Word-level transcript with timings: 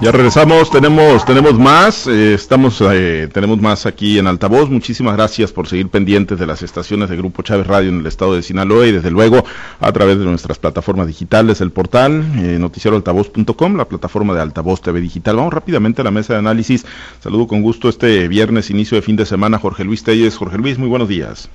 Ya 0.00 0.12
regresamos, 0.12 0.70
tenemos 0.70 1.24
tenemos 1.24 1.58
más, 1.58 2.06
eh, 2.06 2.34
estamos 2.34 2.80
eh, 2.88 3.28
tenemos 3.32 3.60
más 3.60 3.84
aquí 3.84 4.20
en 4.20 4.28
altavoz. 4.28 4.70
Muchísimas 4.70 5.16
gracias 5.16 5.50
por 5.50 5.66
seguir 5.66 5.88
pendientes 5.88 6.38
de 6.38 6.46
las 6.46 6.62
estaciones 6.62 7.10
de 7.10 7.16
Grupo 7.16 7.42
Chávez 7.42 7.66
Radio 7.66 7.88
en 7.88 7.98
el 7.98 8.06
estado 8.06 8.36
de 8.36 8.44
Sinaloa 8.44 8.86
y 8.86 8.92
desde 8.92 9.10
luego 9.10 9.44
a 9.80 9.90
través 9.90 10.20
de 10.20 10.24
nuestras 10.24 10.56
plataformas 10.60 11.08
digitales, 11.08 11.60
el 11.60 11.72
portal 11.72 12.22
eh, 12.36 12.58
noticieroaltavoz.com, 12.60 13.76
la 13.76 13.86
plataforma 13.86 14.34
de 14.34 14.42
Altavoz 14.42 14.82
TV 14.82 15.00
Digital. 15.00 15.34
Vamos 15.34 15.52
rápidamente 15.52 16.02
a 16.02 16.04
la 16.04 16.12
mesa 16.12 16.34
de 16.34 16.38
análisis. 16.38 16.86
Saludo 17.18 17.48
con 17.48 17.62
gusto 17.62 17.88
este 17.88 18.28
viernes, 18.28 18.70
inicio 18.70 18.94
de 18.94 19.02
fin 19.02 19.16
de 19.16 19.26
semana, 19.26 19.58
Jorge 19.58 19.82
Luis 19.82 20.04
Telles. 20.04 20.36
Jorge 20.36 20.58
Luis, 20.58 20.78
muy 20.78 20.88
buenos 20.88 21.08
días. 21.08 21.50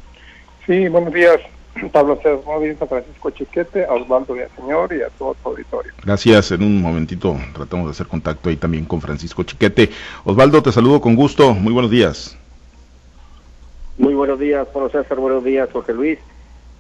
Sí, 0.68 0.90
buenos 0.90 1.14
días. 1.14 1.40
Pablo 1.92 2.16
César 2.18 2.40
Móvil, 2.46 2.76
Francisco 2.78 3.30
Chiquete, 3.32 3.86
a 3.86 3.94
Osvaldo 3.94 4.34
Villaseñor 4.34 4.94
y 4.94 5.02
a 5.02 5.10
todo 5.10 5.36
tu 5.36 5.50
auditorio. 5.50 5.92
Gracias. 6.04 6.52
En 6.52 6.64
un 6.64 6.82
momentito 6.82 7.36
tratamos 7.54 7.88
de 7.88 7.92
hacer 7.92 8.08
contacto 8.08 8.50
ahí 8.50 8.58
también 8.58 8.86
con 8.86 9.02
Francisco 9.02 9.44
Chiquete. 9.44 9.90
Osvaldo, 10.24 10.62
te 10.62 10.72
saludo 10.72 11.02
con 11.02 11.16
gusto. 11.16 11.54
Muy 11.54 11.74
buenos 11.74 11.92
días. 11.92 12.38
Muy 13.98 14.14
buenos 14.14 14.40
días, 14.40 14.68
Pablo 14.74 14.90
César. 14.90 15.18
Buenos 15.18 15.44
días, 15.44 15.70
Jorge 15.72 15.94
Luis. 15.94 16.20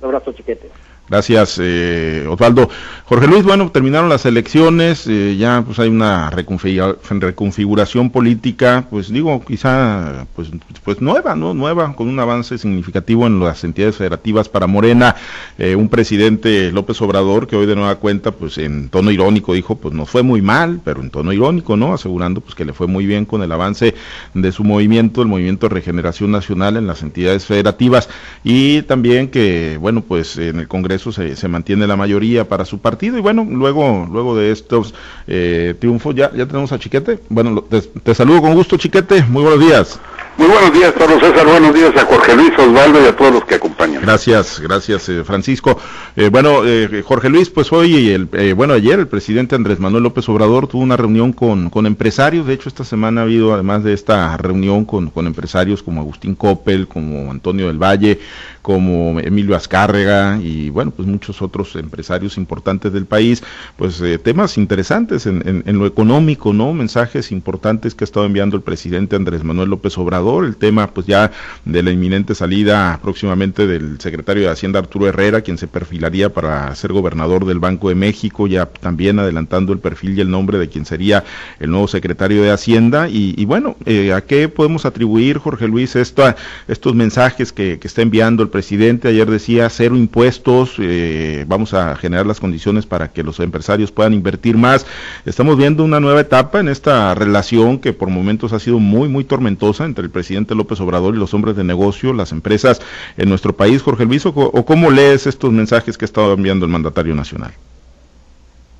Un 0.01 0.05
abrazo, 0.05 0.31
Chiquete. 0.33 0.69
Gracias, 1.13 1.59
eh, 1.61 2.25
Osvaldo. 2.27 2.71
Jorge 3.05 3.27
Luis, 3.27 3.43
bueno, 3.43 3.69
terminaron 3.69 4.09
las 4.09 4.25
elecciones, 4.25 5.05
eh, 5.05 5.35
ya 5.37 5.61
pues 5.63 5.77
hay 5.77 5.87
una 5.89 6.31
reconfiguración 6.31 8.09
política, 8.09 8.87
pues 8.89 9.09
digo, 9.09 9.45
quizá 9.45 10.25
pues, 10.35 10.49
pues 10.83 11.01
nueva, 11.01 11.35
¿no? 11.35 11.53
Nueva, 11.53 11.95
con 11.95 12.07
un 12.07 12.19
avance 12.19 12.57
significativo 12.57 13.27
en 13.27 13.39
las 13.39 13.63
entidades 13.63 13.97
federativas 13.97 14.49
para 14.49 14.65
Morena. 14.65 15.15
Eh, 15.59 15.75
un 15.75 15.87
presidente 15.87 16.71
López 16.71 16.99
Obrador 17.03 17.45
que 17.45 17.57
hoy 17.57 17.67
de 17.67 17.75
nueva 17.75 17.97
cuenta, 17.97 18.31
pues 18.31 18.57
en 18.57 18.89
tono 18.89 19.11
irónico 19.11 19.53
dijo, 19.53 19.75
pues 19.75 19.93
nos 19.93 20.09
fue 20.09 20.23
muy 20.23 20.41
mal, 20.41 20.81
pero 20.83 21.01
en 21.01 21.11
tono 21.11 21.31
irónico, 21.31 21.77
¿no? 21.77 21.93
Asegurando 21.93 22.41
pues 22.41 22.55
que 22.55 22.65
le 22.65 22.73
fue 22.73 22.87
muy 22.87 23.05
bien 23.05 23.25
con 23.25 23.43
el 23.43 23.51
avance 23.51 23.93
de 24.33 24.51
su 24.51 24.63
movimiento, 24.63 25.21
el 25.21 25.27
movimiento 25.27 25.67
de 25.69 25.75
regeneración 25.75 26.31
nacional 26.31 26.75
en 26.75 26.87
las 26.87 27.03
entidades 27.03 27.45
federativas 27.45 28.09
y 28.43 28.81
también 28.83 29.27
que, 29.27 29.77
bueno, 29.79 30.01
pues 30.01 30.37
en 30.37 30.57
el 30.59 30.67
Congreso 30.67 31.02
eso 31.03 31.11
se, 31.11 31.35
se, 31.35 31.47
mantiene 31.47 31.85
la 31.85 31.95
mayoría 31.95 32.47
para 32.47 32.63
su 32.65 32.79
partido 32.79 33.17
y 33.17 33.21
bueno, 33.21 33.45
luego, 33.49 34.07
luego 34.09 34.35
de 34.37 34.51
estos 34.51 34.93
eh, 35.27 35.75
triunfos 35.79 36.15
ya, 36.15 36.31
ya 36.33 36.45
tenemos 36.45 36.71
a 36.71 36.79
Chiquete. 36.79 37.19
Bueno, 37.29 37.61
te, 37.61 37.81
te, 37.81 38.15
saludo 38.15 38.41
con 38.41 38.53
gusto 38.53 38.77
Chiquete, 38.77 39.23
muy 39.23 39.43
buenos 39.43 39.59
días. 39.59 39.99
Muy 40.35 40.47
buenos 40.47 40.73
días, 40.73 40.91
Pablo 40.93 41.19
César, 41.19 41.45
buenos 41.45 41.75
días 41.75 41.95
a 41.95 42.05
Jorge 42.05 42.35
Luis 42.35 42.51
Osvaldo 42.57 42.99
y 43.03 43.05
a 43.05 43.15
todos 43.15 43.33
los 43.33 43.45
que 43.45 43.55
acompañan. 43.55 44.01
Gracias, 44.01 44.59
gracias 44.59 45.07
eh, 45.09 45.23
Francisco. 45.23 45.79
Eh, 46.15 46.29
bueno, 46.29 46.65
eh, 46.65 47.03
Jorge 47.05 47.29
Luis, 47.29 47.51
pues 47.51 47.71
hoy, 47.71 48.09
el, 48.09 48.27
eh, 48.33 48.53
bueno, 48.53 48.73
ayer 48.73 48.99
el 48.99 49.07
presidente 49.07 49.55
Andrés 49.55 49.79
Manuel 49.79 50.03
López 50.03 50.27
Obrador 50.29 50.67
tuvo 50.67 50.81
una 50.81 50.97
reunión 50.97 51.33
con, 51.33 51.69
con 51.69 51.85
empresarios, 51.85 52.47
de 52.47 52.53
hecho 52.55 52.67
esta 52.67 52.83
semana 52.83 53.21
ha 53.21 53.23
habido 53.25 53.53
además 53.53 53.83
de 53.83 53.93
esta 53.93 54.35
reunión 54.37 54.85
con, 54.85 55.11
con 55.11 55.27
empresarios 55.27 55.83
como 55.83 56.01
Agustín 56.01 56.33
Coppel, 56.33 56.87
como 56.87 57.29
Antonio 57.29 57.67
del 57.67 57.77
Valle, 57.77 58.19
como 58.63 59.19
Emilio 59.19 59.55
Azcárrega 59.55 60.39
y 60.41 60.69
bueno, 60.69 60.91
pues 60.91 61.07
muchos 61.07 61.41
otros 61.41 61.75
empresarios 61.75 62.37
importantes 62.37 62.93
del 62.93 63.05
país, 63.05 63.43
pues 63.75 63.99
eh, 64.01 64.17
temas 64.17 64.57
interesantes 64.57 65.25
en, 65.27 65.47
en, 65.47 65.63
en, 65.67 65.77
lo 65.77 65.85
económico, 65.85 66.53
¿no? 66.53 66.73
Mensajes 66.73 67.31
importantes 67.33 67.93
que 67.93 68.05
ha 68.05 68.07
estado 68.07 68.25
enviando 68.25 68.55
el 68.55 68.63
presidente 68.63 69.17
Andrés 69.17 69.43
Manuel 69.43 69.69
López 69.69 69.97
Obrador, 69.97 70.22
el 70.43 70.55
tema 70.55 70.87
pues 70.87 71.05
ya 71.05 71.31
de 71.65 71.83
la 71.83 71.91
inminente 71.91 72.35
salida 72.35 72.99
próximamente 73.01 73.67
del 73.67 73.99
secretario 73.99 74.43
de 74.43 74.49
Hacienda 74.49 74.79
Arturo 74.79 75.07
Herrera, 75.07 75.41
quien 75.41 75.57
se 75.57 75.67
perfilaría 75.67 76.33
para 76.33 76.73
ser 76.75 76.93
gobernador 76.93 77.45
del 77.45 77.59
Banco 77.59 77.89
de 77.89 77.95
México, 77.95 78.47
ya 78.47 78.65
también 78.65 79.19
adelantando 79.19 79.73
el 79.73 79.79
perfil 79.79 80.17
y 80.17 80.21
el 80.21 80.31
nombre 80.31 80.57
de 80.57 80.69
quien 80.69 80.85
sería 80.85 81.23
el 81.59 81.69
nuevo 81.69 81.87
secretario 81.87 82.41
de 82.43 82.51
Hacienda 82.51 83.09
y, 83.09 83.43
bueno, 83.45 83.75
eh, 83.85 84.13
¿a 84.13 84.21
qué 84.21 84.49
podemos 84.49 84.85
atribuir, 84.85 85.37
Jorge 85.37 85.67
Luis, 85.67 85.95
esta, 85.95 86.35
estos 86.67 86.95
mensajes 86.95 87.51
que, 87.51 87.79
que 87.79 87.87
está 87.87 88.01
enviando 88.01 88.43
el 88.43 88.49
presidente? 88.49 89.09
Ayer 89.09 89.29
decía 89.29 89.69
cero 89.69 89.95
impuestos, 89.95 90.75
eh, 90.79 91.45
vamos 91.47 91.73
a 91.73 91.95
generar 91.95 92.25
las 92.25 92.39
condiciones 92.39 92.85
para 92.85 93.11
que 93.11 93.23
los 93.23 93.39
empresarios 93.39 93.91
puedan 93.91 94.13
invertir 94.13 94.57
más. 94.57 94.85
Estamos 95.25 95.57
viendo 95.57 95.83
una 95.83 95.99
nueva 95.99 96.21
etapa 96.21 96.59
en 96.59 96.69
esta 96.69 97.13
relación 97.15 97.79
que 97.79 97.93
por 97.93 98.09
momentos 98.09 98.53
ha 98.53 98.59
sido 98.59 98.79
muy, 98.79 99.09
muy 99.09 99.23
tormentosa 99.23 99.85
entre 99.85 100.03
el 100.05 100.09
presidente 100.13 100.55
López 100.55 100.79
Obrador 100.79 101.13
y 101.13 101.17
los 101.17 101.33
hombres 101.33 101.57
de 101.57 101.65
negocio, 101.65 102.13
las 102.13 102.31
empresas 102.31 102.81
en 103.17 103.27
nuestro 103.27 103.51
país. 103.51 103.81
Jorge 103.81 104.05
Luis, 104.05 104.25
o, 104.25 104.29
o 104.29 104.65
cómo 104.65 104.89
lees 104.89 105.27
estos 105.27 105.51
mensajes 105.51 105.97
que 105.97 106.05
ha 106.05 106.07
estado 106.07 106.31
enviando 106.31 106.65
el 106.65 106.71
mandatario 106.71 107.13
nacional? 107.13 107.51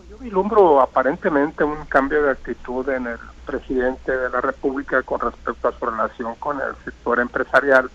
Yo 0.09 0.17
vislumbro 0.19 0.79
aparentemente 0.79 1.66
un 1.66 1.83
cambio 1.89 2.23
de 2.23 2.31
actitud 2.31 2.88
en 2.88 3.07
el 3.07 3.17
presidente 3.45 4.16
de 4.16 4.29
la 4.29 4.39
República 4.39 5.03
con 5.03 5.19
respecto 5.19 5.67
a 5.67 5.77
su 5.77 5.85
relación 5.85 6.35
con 6.35 6.61
el 6.61 6.73
sector 6.85 7.19
empresarial 7.19 7.89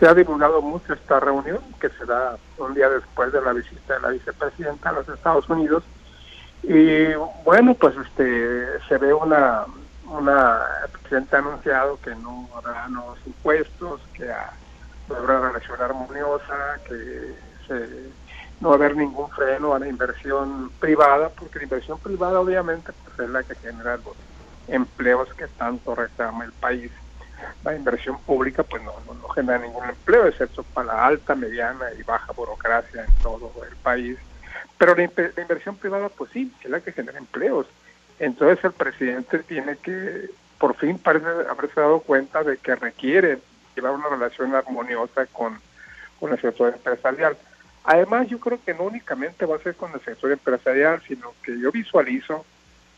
se 0.00 0.08
ha 0.08 0.14
divulgado 0.14 0.62
mucho 0.62 0.94
esta 0.94 1.20
reunión 1.20 1.58
que 1.78 1.90
se 1.90 2.06
da 2.06 2.38
un 2.56 2.74
día 2.74 2.88
después 2.88 3.32
de 3.32 3.42
la 3.42 3.52
visita 3.52 3.94
de 3.94 4.00
la 4.00 4.08
vicepresidenta 4.08 4.88
a 4.88 4.92
los 4.92 5.08
Estados 5.08 5.48
Unidos 5.50 5.84
y 6.62 7.12
bueno 7.44 7.74
pues 7.74 7.94
este 7.96 8.66
se 8.88 8.96
ve 8.96 9.12
una 9.12 9.64
una 10.10 10.60
presidente 10.92 11.36
ha 11.36 11.38
anunciado 11.38 12.00
que 12.00 12.14
no 12.14 12.48
habrá 12.56 12.88
nuevos 12.88 13.18
impuestos 13.26 14.00
que 14.14 14.30
ha, 14.30 14.52
no 15.08 15.16
relación 15.24 15.80
armoniosa 15.80 16.78
que 16.86 17.34
se, 17.66 18.10
no 18.60 18.68
va 18.68 18.74
a 18.74 18.78
haber 18.78 18.96
ningún 18.96 19.30
freno 19.30 19.74
a 19.74 19.78
la 19.78 19.88
inversión 19.88 20.70
privada 20.80 21.28
porque 21.30 21.58
la 21.58 21.64
inversión 21.64 21.98
privada 21.98 22.40
obviamente 22.40 22.92
pues, 23.04 23.18
es 23.20 23.30
la 23.30 23.42
que 23.42 23.54
genera 23.56 23.96
los 23.96 24.16
empleos 24.68 25.32
que 25.34 25.46
tanto 25.46 25.94
reclama 25.94 26.44
el 26.44 26.52
país 26.52 26.90
la 27.64 27.74
inversión 27.74 28.18
pública 28.20 28.62
pues 28.62 28.82
no, 28.82 28.92
no, 29.06 29.14
no, 29.14 29.28
genera 29.28 29.58
ningún 29.58 29.88
empleo, 29.88 30.26
excepto 30.26 30.62
para 30.62 30.88
la 30.88 31.06
alta, 31.06 31.34
mediana 31.34 31.86
y 31.98 32.02
baja 32.02 32.32
burocracia 32.32 33.04
en 33.04 33.22
todo 33.22 33.52
el 33.68 33.76
país. 33.76 34.18
Pero 34.78 34.94
la, 34.94 35.10
la, 35.36 35.42
inversión 35.42 35.76
privada 35.76 36.08
pues 36.08 36.30
sí, 36.32 36.52
es 36.62 36.70
la 36.70 36.80
que 36.80 36.92
genera 36.92 37.18
empleos. 37.18 37.66
Entonces 38.20 38.64
el 38.64 38.72
presidente 38.72 39.40
tiene 39.40 39.76
que, 39.76 40.30
por 40.58 40.76
fin 40.76 40.96
parece 40.98 41.26
haberse 41.48 41.80
dado 41.80 41.98
cuenta 42.00 42.44
de 42.44 42.56
que 42.58 42.76
requiere 42.76 43.38
llevar 43.74 43.94
una 43.94 44.08
relación 44.08 44.54
armoniosa 44.54 45.26
con, 45.26 45.58
con 46.20 46.30
el 46.32 46.40
sector 46.40 46.72
empresarial. 46.72 47.36
Además 47.82 48.28
yo 48.28 48.38
creo 48.38 48.60
que 48.64 48.74
no 48.74 48.84
únicamente 48.84 49.44
va 49.44 49.56
a 49.56 49.60
ser 49.60 49.74
con 49.74 49.92
el 49.92 50.00
sector 50.02 50.30
empresarial, 50.30 51.02
sino 51.08 51.34
que 51.42 51.58
yo 51.58 51.72
visualizo 51.72 52.44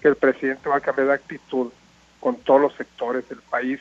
que 0.02 0.08
el 0.08 0.16
presidente 0.16 0.68
va 0.68 0.76
a 0.76 0.80
cambiar 0.80 1.06
de 1.06 1.14
actitud 1.14 1.72
con 2.20 2.36
todos 2.36 2.60
los 2.60 2.74
sectores 2.74 3.26
del 3.30 3.40
país 3.40 3.80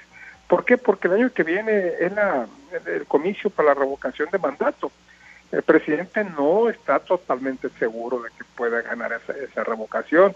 ¿Por 0.52 0.66
qué? 0.66 0.78
Porque 0.78 1.08
el 1.08 1.14
año 1.14 1.32
que 1.32 1.44
viene 1.44 1.94
es 1.98 2.12
la, 2.12 2.46
el 2.86 3.06
comicio 3.06 3.50
para 3.50 3.70
la 3.70 3.74
revocación 3.74 4.28
de 4.34 4.38
mandato. 4.38 4.92
El 5.50 5.64
presidente 5.64 6.26
no 6.26 6.70
está 6.70 7.00
totalmente 7.00 7.70
seguro 7.80 8.22
de 8.22 8.32
que 8.32 8.44
pueda 8.54 8.82
ganar 8.82 9.14
esa, 9.14 9.32
esa 9.32 9.64
revocación, 9.64 10.36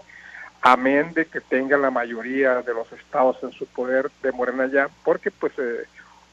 amén 0.62 1.12
de 1.14 1.26
que 1.26 1.40
tenga 1.40 1.76
la 1.76 1.90
mayoría 1.90 2.62
de 2.62 2.74
los 2.74 2.90
estados 2.92 3.36
en 3.42 3.52
su 3.52 3.66
poder 3.66 4.10
de 4.22 4.32
Morena 4.32 4.66
ya, 4.66 4.88
porque 5.04 5.30
pues 5.30 5.52
eh, 5.58 5.84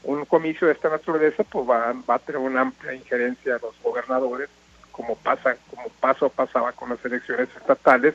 un 0.02 0.24
comicio 0.24 0.66
de 0.66 0.72
esta 0.74 0.88
naturaleza 0.88 1.44
pues 1.44 1.68
va, 1.68 1.94
va 2.08 2.14
a 2.16 2.18
tener 2.18 2.40
una 2.40 2.62
amplia 2.62 2.94
injerencia 2.94 3.56
a 3.56 3.58
los 3.58 3.74
gobernadores, 3.82 4.48
como 4.90 5.16
pasa, 5.16 5.56
como 5.70 5.88
paso 6.00 6.28
pasaba 6.28 6.72
con 6.72 6.90
las 6.90 7.04
elecciones 7.04 7.48
estatales, 7.56 8.14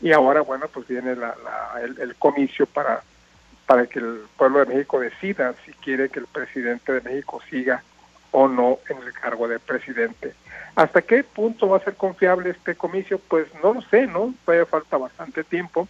y 0.00 0.12
ahora 0.12 0.42
bueno 0.42 0.66
pues 0.72 0.86
viene 0.86 1.16
la, 1.16 1.34
la, 1.44 1.80
el, 1.82 1.98
el 2.00 2.14
comicio 2.16 2.66
para 2.66 3.02
para 3.66 3.86
que 3.86 3.98
el 3.98 4.20
pueblo 4.36 4.60
de 4.60 4.66
México 4.66 5.00
decida 5.00 5.54
si 5.64 5.72
quiere 5.72 6.08
que 6.08 6.20
el 6.20 6.26
presidente 6.26 6.92
de 6.92 7.00
México 7.00 7.40
siga 7.50 7.82
o 8.30 8.48
no 8.48 8.78
en 8.88 8.98
el 8.98 9.12
cargo 9.12 9.48
de 9.48 9.58
presidente. 9.58 10.34
¿Hasta 10.76 11.00
qué 11.00 11.24
punto 11.24 11.70
va 11.70 11.78
a 11.78 11.84
ser 11.84 11.94
confiable 11.94 12.50
este 12.50 12.74
comicio? 12.74 13.18
Pues 13.18 13.48
no 13.62 13.72
lo 13.72 13.82
sé, 13.82 14.06
¿no? 14.06 14.34
Todavía 14.44 14.66
falta 14.66 14.98
bastante 14.98 15.42
tiempo. 15.42 15.88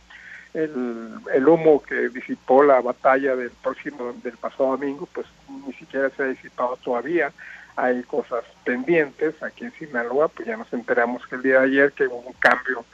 El, 0.54 1.10
el 1.34 1.48
humo 1.48 1.82
que 1.82 2.08
disipó 2.08 2.62
la 2.62 2.80
batalla 2.80 3.34
del 3.34 3.50
próximo, 3.50 4.14
del 4.22 4.36
pasado 4.36 4.70
domingo, 4.70 5.08
pues 5.12 5.26
ni 5.66 5.72
siquiera 5.74 6.08
se 6.10 6.22
ha 6.22 6.26
disipado 6.26 6.76
todavía. 6.76 7.32
Hay 7.74 8.04
cosas 8.04 8.44
pendientes 8.64 9.42
aquí 9.42 9.64
en 9.64 9.72
Sinaloa, 9.72 10.28
pues 10.28 10.46
ya 10.46 10.56
nos 10.56 10.72
enteramos 10.72 11.26
que 11.26 11.34
el 11.34 11.42
día 11.42 11.60
de 11.60 11.66
ayer 11.66 11.92
que 11.92 12.06
hubo 12.06 12.20
un 12.20 12.32
cambio, 12.34 12.84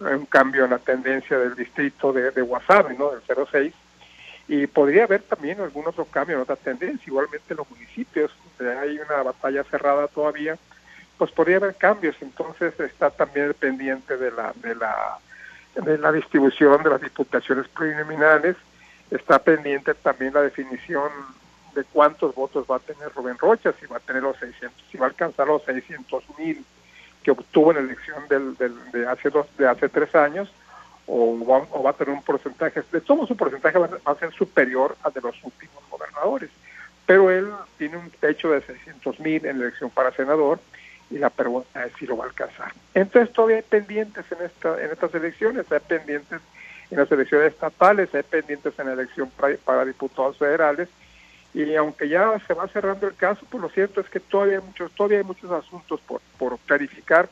un 0.00 0.26
cambio 0.26 0.64
en 0.64 0.70
la 0.70 0.78
tendencia 0.78 1.38
del 1.38 1.54
distrito 1.54 2.14
de, 2.14 2.30
de 2.30 2.42
Guasave, 2.42 2.96
¿no? 2.98 3.10
Del 3.10 3.20
06, 3.52 3.74
y 4.48 4.66
podría 4.66 5.04
haber 5.04 5.22
también 5.22 5.60
algún 5.60 5.86
otro 5.86 6.06
cambio, 6.06 6.40
otra 6.40 6.56
tendencia, 6.56 7.04
igualmente 7.06 7.46
en 7.50 7.58
los 7.58 7.70
municipios, 7.70 8.32
hay 8.58 8.98
una 8.98 9.22
batalla 9.22 9.62
cerrada 9.64 10.08
todavía, 10.08 10.56
pues 11.18 11.30
podría 11.30 11.56
haber 11.56 11.74
cambios, 11.74 12.16
entonces 12.20 12.78
está 12.80 13.10
también 13.10 13.54
pendiente 13.54 14.16
de 14.16 14.30
la, 14.30 14.52
de 14.56 14.74
la, 14.74 15.18
de 15.74 15.98
la 15.98 16.12
distribución 16.12 16.82
de 16.82 16.90
las 16.90 17.00
diputaciones 17.00 17.68
preliminares, 17.68 18.56
está 19.10 19.38
pendiente 19.38 19.94
también 19.94 20.34
la 20.34 20.42
definición 20.42 21.10
de 21.74 21.84
cuántos 21.84 22.34
votos 22.34 22.66
va 22.70 22.76
a 22.76 22.80
tener 22.80 23.12
Rubén 23.14 23.38
Rocha, 23.38 23.72
si 23.78 23.86
va 23.86 23.98
a 23.98 24.00
tener 24.00 24.22
los 24.22 24.36
600, 24.38 24.84
si 24.90 24.98
va 24.98 25.06
a 25.06 25.08
alcanzar 25.10 25.46
los 25.46 25.62
600 25.64 26.24
mil 26.38 26.64
que 27.22 27.30
obtuvo 27.32 27.70
en 27.70 27.78
la 27.78 27.82
elección 27.82 28.28
del, 28.28 28.56
del, 28.56 28.92
de 28.92 29.06
hace 29.06 29.30
dos, 29.30 29.46
de 29.58 29.68
hace 29.68 29.88
tres 29.88 30.14
años, 30.14 30.50
o 31.06 31.66
va, 31.84 31.90
a 31.90 31.92
tener 31.92 32.14
un 32.14 32.22
porcentaje, 32.22 32.82
de 32.90 33.00
todo 33.00 33.26
su 33.26 33.36
porcentaje 33.36 33.78
va, 33.78 33.88
a 34.04 34.14
ser 34.16 34.32
superior 34.32 34.96
al 35.02 35.12
de 35.12 35.20
los 35.20 35.36
últimos 35.42 35.82
gobernadores. 35.90 36.50
Pero 37.04 37.30
él 37.30 37.48
tiene 37.78 37.96
un 37.96 38.10
techo 38.10 38.50
de 38.50 38.60
600 38.62 39.20
mil 39.20 39.44
en 39.46 39.56
elección 39.56 39.90
para 39.90 40.10
senador 40.12 40.58
y 41.10 41.18
la 41.18 41.30
pregunta 41.30 41.84
es 41.84 41.92
si 41.98 42.06
lo 42.06 42.16
va 42.16 42.24
a 42.24 42.28
alcanzar. 42.28 42.72
Entonces 42.94 43.32
todavía 43.32 43.56
hay 43.56 43.62
pendientes 43.62 44.24
en, 44.32 44.44
esta, 44.44 44.82
en 44.82 44.90
estas 44.90 45.14
elecciones, 45.14 45.70
hay 45.70 45.80
pendientes 45.80 46.40
en 46.90 46.98
las 46.98 47.10
elecciones 47.10 47.52
estatales, 47.52 48.14
hay 48.14 48.22
pendientes 48.22 48.78
en 48.78 48.86
la 48.86 48.92
elección 48.92 49.30
para, 49.64 49.84
diputados 49.84 50.36
federales 50.38 50.88
y 51.54 51.74
aunque 51.74 52.08
ya 52.08 52.38
se 52.46 52.54
va 52.54 52.68
cerrando 52.68 53.06
el 53.06 53.14
caso, 53.14 53.46
pues 53.48 53.62
lo 53.62 53.68
cierto 53.70 54.00
es 54.00 54.08
que 54.08 54.20
todavía 54.20 54.58
hay 54.58 54.64
muchos, 54.64 54.92
todavía 54.92 55.18
hay 55.18 55.24
muchos 55.24 55.50
asuntos 55.50 56.00
por, 56.00 56.20
por 56.38 56.58
clarificar 56.60 57.28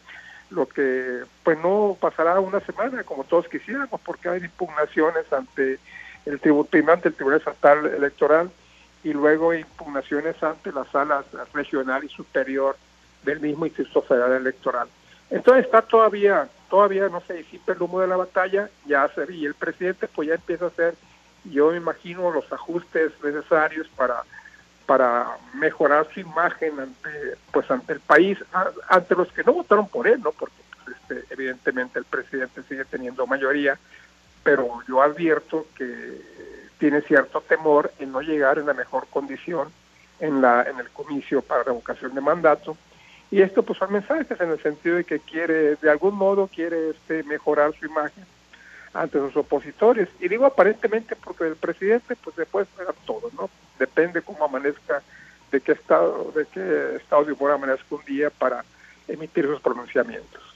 lo 0.51 0.67
que 0.67 1.23
pues 1.43 1.59
no 1.59 1.97
pasará 2.01 2.39
una 2.41 2.61
semana 2.61 3.03
como 3.03 3.25
todos 3.25 3.49
quisiéramos 3.49 4.01
porque 4.01 4.29
hay 4.29 4.45
impugnaciones 4.45 5.31
ante 5.33 5.79
el 6.27 6.41
tribunal 6.41 6.91
ante 6.91 7.09
el 7.09 7.15
tribunal 7.15 7.39
estatal 7.39 7.87
electoral 7.87 8.51
y 9.03 9.13
luego 9.13 9.53
impugnaciones 9.53 10.41
ante 10.43 10.73
las 10.73 10.89
salas 10.89 11.25
regional 11.53 12.05
y 12.05 12.09
superior 12.09 12.77
del 13.25 13.41
mismo 13.41 13.67
Instituto 13.67 14.03
Federal 14.03 14.33
Electoral. 14.33 14.89
Entonces 15.31 15.65
está 15.65 15.83
todavía, 15.83 16.49
todavía 16.69 17.09
no 17.09 17.21
se 17.23 17.35
disipa 17.35 17.73
el 17.73 17.83
humo 17.83 18.01
de 18.01 18.07
la 18.07 18.17
batalla, 18.17 18.71
ya 18.87 19.09
se, 19.15 19.33
y 19.33 19.47
el 19.47 19.55
presidente 19.55 20.09
pues 20.09 20.29
ya 20.29 20.35
empieza 20.35 20.67
a 20.67 20.69
hacer, 20.69 20.95
yo 21.45 21.71
me 21.71 21.79
imagino, 21.79 22.31
los 22.31 22.51
ajustes 22.53 23.13
necesarios 23.23 23.89
para 23.97 24.23
para 24.87 25.39
mejorar 25.55 26.07
su 26.13 26.21
imagen 26.21 26.79
ante 26.79 27.37
pues 27.53 27.71
ante 27.71 27.95
el 27.95 28.01
país 28.01 28.39
ante 28.89 29.15
los 29.15 29.33
que 29.33 29.45
no 29.45 29.55
votaron 29.55 29.89
por 29.89 30.07
él 30.07 30.21
no 30.23 30.33
porque 30.33 30.55
pues, 30.85 30.97
este, 30.97 31.33
evidentemente 31.33 31.99
el 31.99 32.05
presidente 32.05 32.63
sigue 32.69 32.85
teniendo 32.85 33.27
mayoría 33.27 33.79
pero 34.43 34.81
yo 34.87 35.01
advierto 35.01 35.67
que 35.77 36.21
tiene 36.79 37.01
cierto 37.03 37.41
temor 37.41 37.93
en 37.99 38.13
no 38.13 38.21
llegar 38.21 38.59
en 38.59 38.67
la 38.67 38.75
mejor 38.75 39.07
condición 39.09 39.69
en 40.21 40.43
la 40.43 40.63
en 40.65 40.79
el 40.79 40.91
comicio 40.91 41.41
para 41.41 41.63
revocación 41.63 42.15
de 42.15 42.21
mandato 42.21 42.77
y 43.35 43.43
esto 43.43 43.65
pues 43.65 43.81
son 43.81 43.93
mensajes 43.93 44.41
en 44.41 44.49
el 44.49 44.63
sentido 44.63 44.95
de 44.95 45.03
que 45.03 45.19
quiere 45.19 45.75
de 45.75 45.91
algún 45.91 46.15
modo 46.15 46.47
quiere 46.47 46.91
este 46.91 47.25
mejorar 47.25 47.75
su 47.75 47.85
imagen 47.85 48.25
ante 48.93 49.19
sus 49.19 49.37
opositores. 49.37 50.09
Y 50.21 50.29
digo 50.29 50.47
aparentemente 50.47 51.17
porque 51.17 51.49
el 51.49 51.57
presidente 51.57 52.15
pues 52.15 52.37
se 52.37 52.47
puede 52.47 52.67
esperar 52.67 52.95
todo, 53.05 53.33
¿no? 53.37 53.51
Depende 53.77 54.23
cómo 54.23 54.45
amanezca, 54.45 55.03
de 55.51 55.61
qué 55.61 55.73
estado, 55.73 56.31
de 56.33 56.47
qué 56.47 56.95
estado 56.95 57.25
de 57.25 57.33
humor 57.33 57.51
amanezca 57.51 57.97
un 57.97 58.05
día 58.05 58.31
para 58.31 58.65
emitir 59.09 59.47
sus 59.47 59.61
pronunciamientos. 59.61 60.54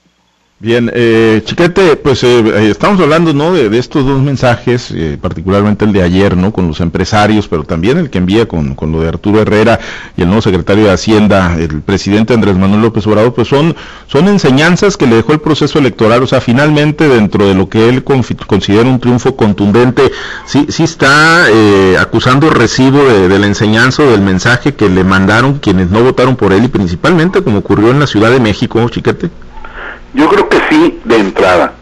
Bien, 0.61 0.91
eh, 0.93 1.41
Chiquete, 1.45 1.95
pues 1.95 2.25
eh, 2.25 2.41
eh, 2.41 2.69
estamos 2.69 3.01
hablando 3.01 3.33
¿no? 3.33 3.53
de, 3.53 3.79
estos 3.79 4.05
dos 4.05 4.21
mensajes, 4.21 4.91
eh, 4.91 5.17
particularmente 5.21 5.85
el 5.85 5.93
de 5.93 6.03
ayer, 6.03 6.37
¿no? 6.37 6.53
Con 6.53 6.67
los 6.67 6.81
empresarios, 6.81 7.47
pero 7.47 7.63
también 7.63 7.97
el 7.97 8.11
que 8.11 8.19
envía 8.19 8.49
con, 8.49 8.75
con, 8.75 8.91
lo 8.91 9.01
de 9.01 9.07
Arturo 9.07 9.41
Herrera 9.41 9.79
y 10.17 10.23
el 10.23 10.27
nuevo 10.27 10.43
secretario 10.43 10.87
de 10.87 10.91
Hacienda, 10.91 11.57
el 11.57 11.81
presidente 11.83 12.35
Andrés 12.35 12.57
Manuel 12.57 12.83
López 12.83 13.07
Obrador, 13.07 13.35
pues 13.35 13.47
son, 13.47 13.77
son 14.09 14.27
enseñanzas 14.27 14.97
que 14.97 15.07
le 15.07 15.15
dejó 15.15 15.33
el 15.33 15.41
proceso 15.41 15.79
electoral, 15.79 16.25
o 16.25 16.27
sea, 16.27 16.41
finalmente 16.41 17.07
dentro 17.07 17.47
de 17.47 17.55
lo 17.55 17.69
que 17.69 17.89
él 17.89 18.03
considera 18.03 18.91
un 18.91 18.99
triunfo 18.99 19.37
contundente, 19.37 20.11
sí, 20.45 20.67
sí 20.71 20.83
está 20.83 21.47
acusando 22.01 22.51
recibo 22.51 23.05
de, 23.05 23.29
de 23.29 23.39
la 23.39 23.47
enseñanza 23.47 24.03
o 24.03 24.11
del 24.11 24.23
mensaje 24.23 24.75
que 24.75 24.89
le 24.89 25.05
mandaron 25.05 25.61
quienes 25.61 25.91
no 25.91 26.03
votaron 26.03 26.35
por 26.35 26.53
él 26.53 26.65
y 26.65 26.69
principalmente 26.69 27.45
como 27.45 27.59
ocurrió 27.59 27.93
en 27.93 28.01
la 28.01 28.09
Ciudad 28.09 28.33
de 28.33 28.41
México, 28.41 28.89
Chiquete. 28.89 29.31
Yo 30.15 30.29
creo 30.29 30.49
que 30.49 30.59
sí, 30.69 31.01
de 31.05 31.17
entrada. 31.17 31.73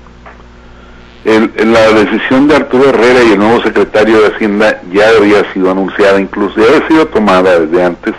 la 1.24 1.92
decisión 1.92 2.48
de 2.48 2.56
Arturo 2.56 2.90
Herrera 2.90 3.22
y 3.24 3.32
el 3.32 3.38
nuevo 3.38 3.62
secretario 3.62 4.20
de 4.20 4.28
Hacienda 4.28 4.80
ya 4.92 5.08
había 5.10 5.52
sido 5.52 5.70
anunciada, 5.70 6.20
incluso 6.20 6.60
ya 6.60 6.66
había 6.66 6.88
sido 6.88 7.06
tomada 7.06 7.58
desde 7.58 7.84
antes, 7.84 8.14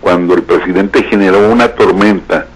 cuando 0.00 0.34
el 0.34 0.42
presidente 0.42 1.02
generó 1.04 1.48
una 1.50 1.68
tormenta 1.68 2.46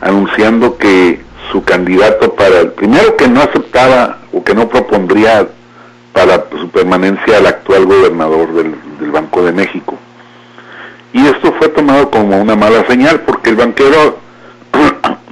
anunciando 0.00 0.76
que 0.76 1.20
su 1.50 1.64
candidato 1.64 2.34
para 2.34 2.60
el 2.60 2.72
primero 2.72 3.16
que 3.16 3.28
no 3.28 3.40
aceptaba 3.40 4.18
o 4.32 4.44
que 4.44 4.54
no 4.54 4.68
propondría 4.68 5.48
para 6.12 6.44
su 6.50 6.68
permanencia 6.70 7.38
al 7.38 7.46
actual 7.46 7.86
gobernador 7.86 8.52
del 8.52 9.10
Banco 9.10 9.42
de 9.42 9.52
México. 9.52 9.98
Y 11.12 11.26
esto 11.26 11.52
fue 11.58 11.68
tomado 11.68 12.10
como 12.10 12.40
una 12.40 12.56
mala 12.56 12.86
señal 12.86 13.20
porque 13.20 13.50
el 13.50 13.56
banquero 13.56 14.18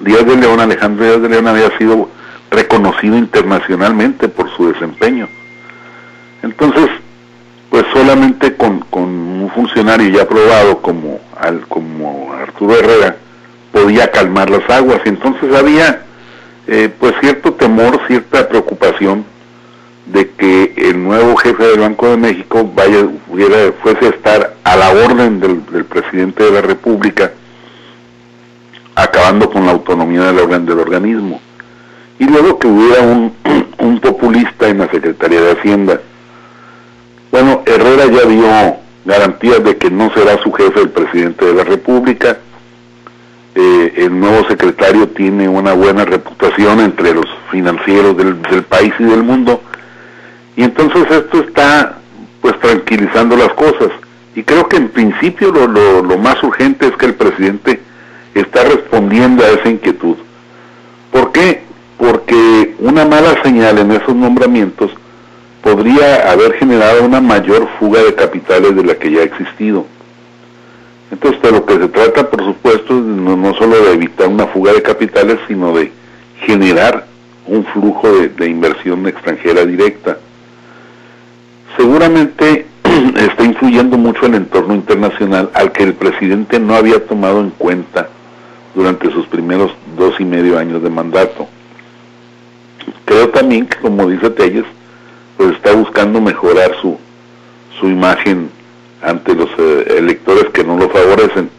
Díaz 0.00 0.26
de 0.26 0.36
León, 0.36 0.60
Alejandro 0.60 1.04
Díaz 1.04 1.22
de 1.22 1.28
León 1.28 1.48
había 1.48 1.76
sido 1.78 2.08
reconocido 2.50 3.16
internacionalmente 3.16 4.28
por 4.28 4.50
su 4.56 4.72
desempeño. 4.72 5.28
Entonces, 6.42 6.88
pues 7.70 7.84
solamente 7.92 8.54
con, 8.54 8.84
un 8.92 9.50
funcionario 9.54 10.08
ya 10.08 10.22
aprobado 10.22 10.80
como, 10.80 11.20
al, 11.36 11.66
como 11.66 12.32
Arturo 12.32 12.76
Herrera 12.76 13.16
podía 13.72 14.10
calmar 14.10 14.50
las 14.50 14.68
aguas. 14.70 15.00
Y 15.04 15.08
entonces 15.08 15.54
había 15.54 16.02
eh, 16.66 16.88
pues 16.98 17.14
cierto 17.20 17.54
temor, 17.54 18.00
cierta 18.06 18.48
preocupación 18.48 19.24
de 20.06 20.30
que 20.30 20.74
el 20.76 21.02
nuevo 21.02 21.34
jefe 21.36 21.62
del 21.64 21.80
Banco 21.80 22.08
de 22.08 22.16
México 22.16 22.70
vaya, 22.74 23.06
fuese 23.82 24.06
a 24.06 24.10
estar 24.10 24.54
a 24.62 24.76
la 24.76 24.90
orden 24.90 25.40
del 25.40 25.84
presidente 25.84 26.44
de 26.44 26.50
la 26.50 26.60
República 26.60 27.32
acabando 28.94 29.50
con 29.50 29.66
la 29.66 29.72
autonomía 29.72 30.32
del, 30.32 30.66
del 30.66 30.78
organismo. 30.78 31.40
Y 32.18 32.24
luego 32.26 32.58
que 32.58 32.68
hubiera 32.68 33.02
un, 33.02 33.32
un 33.78 34.00
populista 34.00 34.68
en 34.68 34.78
la 34.78 34.88
Secretaría 34.88 35.40
de 35.40 35.52
Hacienda. 35.52 36.00
Bueno, 37.30 37.62
Herrera 37.66 38.06
ya 38.06 38.28
dio 38.28 38.76
garantías 39.04 39.62
de 39.62 39.76
que 39.76 39.90
no 39.90 40.12
será 40.14 40.38
su 40.42 40.52
jefe 40.52 40.80
el 40.80 40.90
presidente 40.90 41.44
de 41.44 41.54
la 41.54 41.64
República. 41.64 42.38
Eh, 43.54 43.92
el 43.96 44.18
nuevo 44.18 44.46
secretario 44.48 45.08
tiene 45.08 45.48
una 45.48 45.74
buena 45.74 46.04
reputación 46.04 46.80
entre 46.80 47.14
los 47.14 47.26
financieros 47.50 48.16
del, 48.16 48.40
del, 48.42 48.62
país 48.64 48.92
y 48.98 49.04
del 49.04 49.22
mundo. 49.22 49.62
Y 50.56 50.62
entonces 50.64 51.04
esto 51.10 51.40
está 51.40 51.98
pues 52.40 52.58
tranquilizando 52.60 53.36
las 53.36 53.52
cosas. 53.54 53.90
Y 54.34 54.42
creo 54.42 54.68
que 54.68 54.76
en 54.76 54.88
principio 54.88 55.52
lo, 55.52 55.66
lo, 55.66 56.02
lo 56.02 56.18
más 56.18 56.42
urgente 56.42 56.86
es 56.86 56.96
que 56.96 57.06
el 57.06 57.14
presidente 57.14 57.80
está 58.34 58.64
respondiendo 58.64 59.44
a 59.44 59.48
esa 59.48 59.68
inquietud. 59.68 60.16
¿Por 61.10 61.32
qué? 61.32 61.62
Porque 61.96 62.74
una 62.80 63.04
mala 63.04 63.40
señal 63.42 63.78
en 63.78 63.92
esos 63.92 64.14
nombramientos 64.14 64.90
podría 65.62 66.30
haber 66.30 66.54
generado 66.54 67.04
una 67.04 67.20
mayor 67.20 67.68
fuga 67.78 68.02
de 68.02 68.14
capitales 68.14 68.74
de 68.74 68.84
la 68.84 68.96
que 68.96 69.10
ya 69.10 69.20
ha 69.20 69.24
existido. 69.24 69.86
Entonces, 71.10 71.40
de 71.42 71.52
lo 71.52 71.64
que 71.64 71.78
se 71.78 71.88
trata, 71.88 72.28
por 72.28 72.44
supuesto, 72.44 72.94
no, 72.94 73.36
no 73.36 73.54
solo 73.54 73.76
de 73.84 73.92
evitar 73.92 74.26
una 74.26 74.46
fuga 74.48 74.72
de 74.72 74.82
capitales, 74.82 75.38
sino 75.46 75.72
de 75.76 75.92
generar 76.40 77.06
un 77.46 77.64
flujo 77.66 78.10
de, 78.10 78.28
de 78.30 78.48
inversión 78.48 79.06
extranjera 79.06 79.64
directa. 79.64 80.18
Seguramente 81.76 82.66
está 83.16 83.44
influyendo 83.44 83.96
mucho 83.96 84.26
el 84.26 84.34
entorno 84.34 84.74
internacional 84.74 85.50
al 85.54 85.72
que 85.72 85.84
el 85.84 85.94
presidente 85.94 86.58
no 86.58 86.74
había 86.74 87.06
tomado 87.06 87.40
en 87.40 87.50
cuenta 87.50 88.08
durante 88.74 89.10
sus 89.12 89.26
primeros 89.26 89.72
dos 89.96 90.14
y 90.18 90.24
medio 90.24 90.58
años 90.58 90.82
de 90.82 90.90
mandato. 90.90 91.46
Creo 93.04 93.28
también 93.30 93.66
que, 93.66 93.78
como 93.78 94.08
dice 94.08 94.30
Telles, 94.30 94.64
pues 95.36 95.52
está 95.52 95.72
buscando 95.72 96.20
mejorar 96.20 96.72
su, 96.80 96.98
su 97.78 97.88
imagen 97.88 98.50
ante 99.02 99.34
los 99.34 99.50
eh, 99.58 99.96
electores 99.98 100.46
que 100.52 100.64
no 100.64 100.76
lo 100.76 100.88
favorecen. 100.88 101.50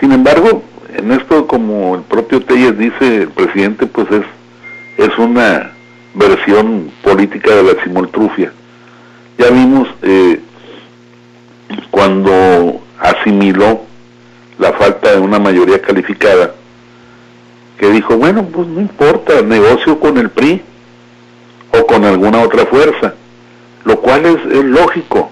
Sin 0.00 0.12
embargo, 0.12 0.62
en 0.96 1.12
esto, 1.12 1.46
como 1.46 1.96
el 1.96 2.02
propio 2.02 2.40
Telles 2.40 2.76
dice, 2.78 3.22
el 3.22 3.28
presidente 3.28 3.86
pues 3.86 4.08
es, 4.10 4.24
es 4.98 5.18
una 5.18 5.72
versión 6.14 6.90
política 7.02 7.54
de 7.54 7.74
la 7.74 7.82
simultrufia. 7.82 8.52
Ya 9.38 9.50
vimos 9.50 9.88
eh, 10.02 10.40
cuando 11.90 12.80
asimiló 13.00 13.82
la 14.58 14.72
falta 14.72 15.12
de 15.12 15.20
una 15.20 15.38
mayoría 15.38 15.80
calificada, 15.80 16.54
que 17.78 17.90
dijo, 17.90 18.16
bueno, 18.16 18.44
pues 18.44 18.66
no 18.68 18.80
importa, 18.80 19.42
negocio 19.42 19.98
con 19.98 20.16
el 20.18 20.30
PRI 20.30 20.62
o 21.72 21.86
con 21.86 22.04
alguna 22.04 22.40
otra 22.42 22.66
fuerza, 22.66 23.14
lo 23.84 24.00
cual 24.00 24.26
es, 24.26 24.38
es 24.52 24.64
lógico. 24.64 25.30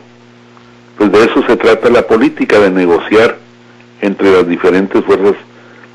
Pues 0.99 1.11
de 1.13 1.25
eso 1.25 1.43
se 1.47 1.57
trata 1.57 1.89
la 1.89 2.07
política, 2.07 2.59
de 2.59 2.71
negociar 2.71 3.39
entre 4.01 4.33
las 4.33 4.47
diferentes 4.47 5.05
fuerzas 5.05 5.35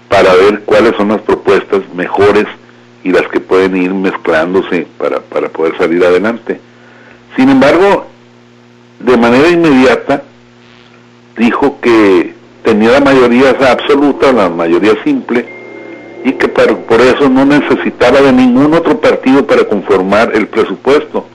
para 0.10 0.34
ver 0.34 0.62
cuáles 0.62 0.96
son 0.96 1.10
las 1.10 1.22
propuestas 1.22 1.82
mejores 1.94 2.46
y 3.04 3.12
las 3.12 3.28
que 3.28 3.40
pueden 3.40 3.76
ir 3.76 3.94
mezclándose 3.94 4.88
para, 4.98 5.20
para 5.20 5.50
poder 5.50 5.78
salir 5.78 6.04
adelante. 6.04 6.60
Sin 7.36 7.50
embargo, 7.50 8.08
de 9.00 9.18
manera 9.18 9.50
inmediata 9.50 10.24
dijo 11.38 11.80
que 11.82 12.37
tenía 12.64 12.92
la 12.92 13.00
mayoría 13.00 13.56
absoluta, 13.70 14.32
la 14.32 14.50
mayoría 14.50 14.94
simple, 15.04 15.46
y 16.24 16.34
que 16.34 16.48
por 16.48 17.02
eso 17.02 17.30
no 17.30 17.46
necesitaba 17.46 18.22
de 18.22 18.34
ningún 18.34 18.74
otro 18.74 19.00
partido 19.00 19.46
para 19.46 19.64
conformar 19.66 20.32
el 20.36 20.48
presupuesto. 20.48 21.26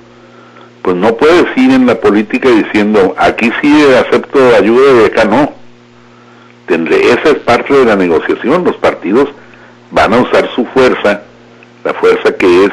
Pues 0.83 0.97
no 0.97 1.17
puedes 1.17 1.47
ir 1.57 1.71
en 1.71 1.87
la 1.87 1.95
política 1.95 2.49
diciendo, 2.50 3.14
aquí 3.17 3.50
sí 3.61 3.85
acepto 3.99 4.38
ayuda 4.57 5.02
y 5.02 5.05
acá 5.07 5.25
no. 5.25 5.52
Esa 6.69 7.31
es 7.31 7.38
parte 7.41 7.75
de 7.75 7.85
la 7.85 7.97
negociación. 7.97 8.64
Los 8.64 8.76
partidos 8.76 9.29
van 9.91 10.14
a 10.14 10.21
usar 10.21 10.49
su 10.55 10.64
fuerza, 10.67 11.23
la 11.85 11.95
fuerza 11.95 12.35
que 12.37 12.64
es 12.64 12.71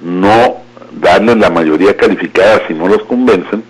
no 0.00 0.56
darles 1.00 1.36
la 1.36 1.50
mayoría 1.50 1.96
calificada 1.96 2.62
si 2.66 2.74
no 2.74 2.88
los 2.88 3.02
convencen, 3.04 3.62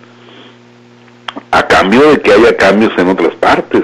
a 1.51 1.67
cambio 1.67 2.11
de 2.11 2.21
que 2.21 2.31
haya 2.31 2.57
cambios 2.57 2.91
en 2.97 3.09
otras 3.09 3.35
partes. 3.35 3.83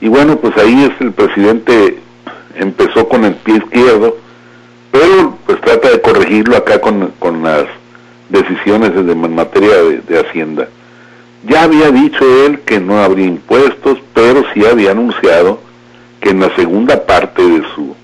Y 0.00 0.08
bueno, 0.08 0.36
pues 0.36 0.56
ahí 0.56 0.84
es 0.84 1.00
el 1.00 1.12
presidente 1.12 1.98
empezó 2.58 3.08
con 3.08 3.24
el 3.24 3.34
pie 3.34 3.56
izquierdo, 3.56 4.16
pero 4.90 5.36
pues 5.46 5.60
trata 5.60 5.90
de 5.90 6.00
corregirlo 6.00 6.56
acá 6.56 6.80
con, 6.80 7.12
las 7.42 7.66
decisiones 8.28 8.92
en 8.94 9.34
materia 9.34 9.76
de, 9.76 10.00
de, 10.00 10.20
Hacienda. 10.20 10.68
Ya 11.44 11.62
había 11.62 11.90
dicho 11.90 12.24
él 12.46 12.60
que 12.60 12.80
no 12.80 13.02
habría 13.02 13.26
impuestos, 13.26 13.98
pero 14.12 14.44
sí 14.52 14.64
había 14.66 14.90
anunciado 14.90 15.60
que 16.20 16.30
en 16.30 16.40
la 16.40 16.54
segunda 16.56 17.06
parte 17.06 17.42
de 17.42 17.62
su, 17.74 17.94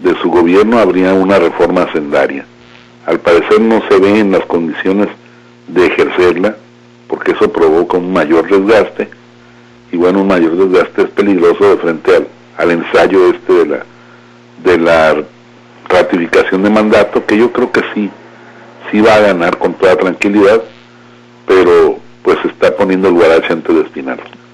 de 0.00 0.14
su 0.20 0.30
gobierno 0.30 0.78
habría 0.78 1.14
una 1.14 1.38
reforma 1.38 1.82
hacendaria. 1.82 2.44
Al 3.06 3.20
parecer 3.20 3.60
no 3.60 3.82
se 3.88 3.98
ve 3.98 4.18
en 4.18 4.32
las 4.32 4.44
condiciones 4.46 5.08
de 5.68 5.86
ejercerla, 5.86 6.56
porque 7.08 7.32
eso 7.32 7.50
provoca 7.50 7.96
un 7.96 8.12
mayor 8.12 8.48
desgaste, 8.48 9.08
y 9.92 9.96
bueno, 9.96 10.20
un 10.20 10.28
mayor 10.28 10.56
desgaste 10.56 11.02
es 11.02 11.10
peligroso 11.10 11.70
de 11.70 11.76
frente 11.78 12.16
al, 12.16 12.28
al 12.58 12.70
ensayo 12.70 13.30
este 13.30 13.52
de 13.52 13.66
la, 13.66 13.84
de 14.64 14.78
la 14.78 15.16
ratificación 15.88 16.62
de 16.62 16.70
mandato, 16.70 17.24
que 17.24 17.36
yo 17.36 17.52
creo 17.52 17.70
que 17.70 17.82
sí, 17.94 18.10
sí 18.90 19.00
va 19.00 19.14
a 19.14 19.20
ganar 19.20 19.58
con 19.58 19.74
toda 19.74 19.96
tranquilidad, 19.96 20.62
pero 21.46 21.98
pues 22.22 22.38
está 22.44 22.74
poniendo 22.76 23.08
el 23.08 23.14
guarache 23.14 23.52
antes 23.52 23.74
de 23.74 23.82
espinarlo 23.82 24.45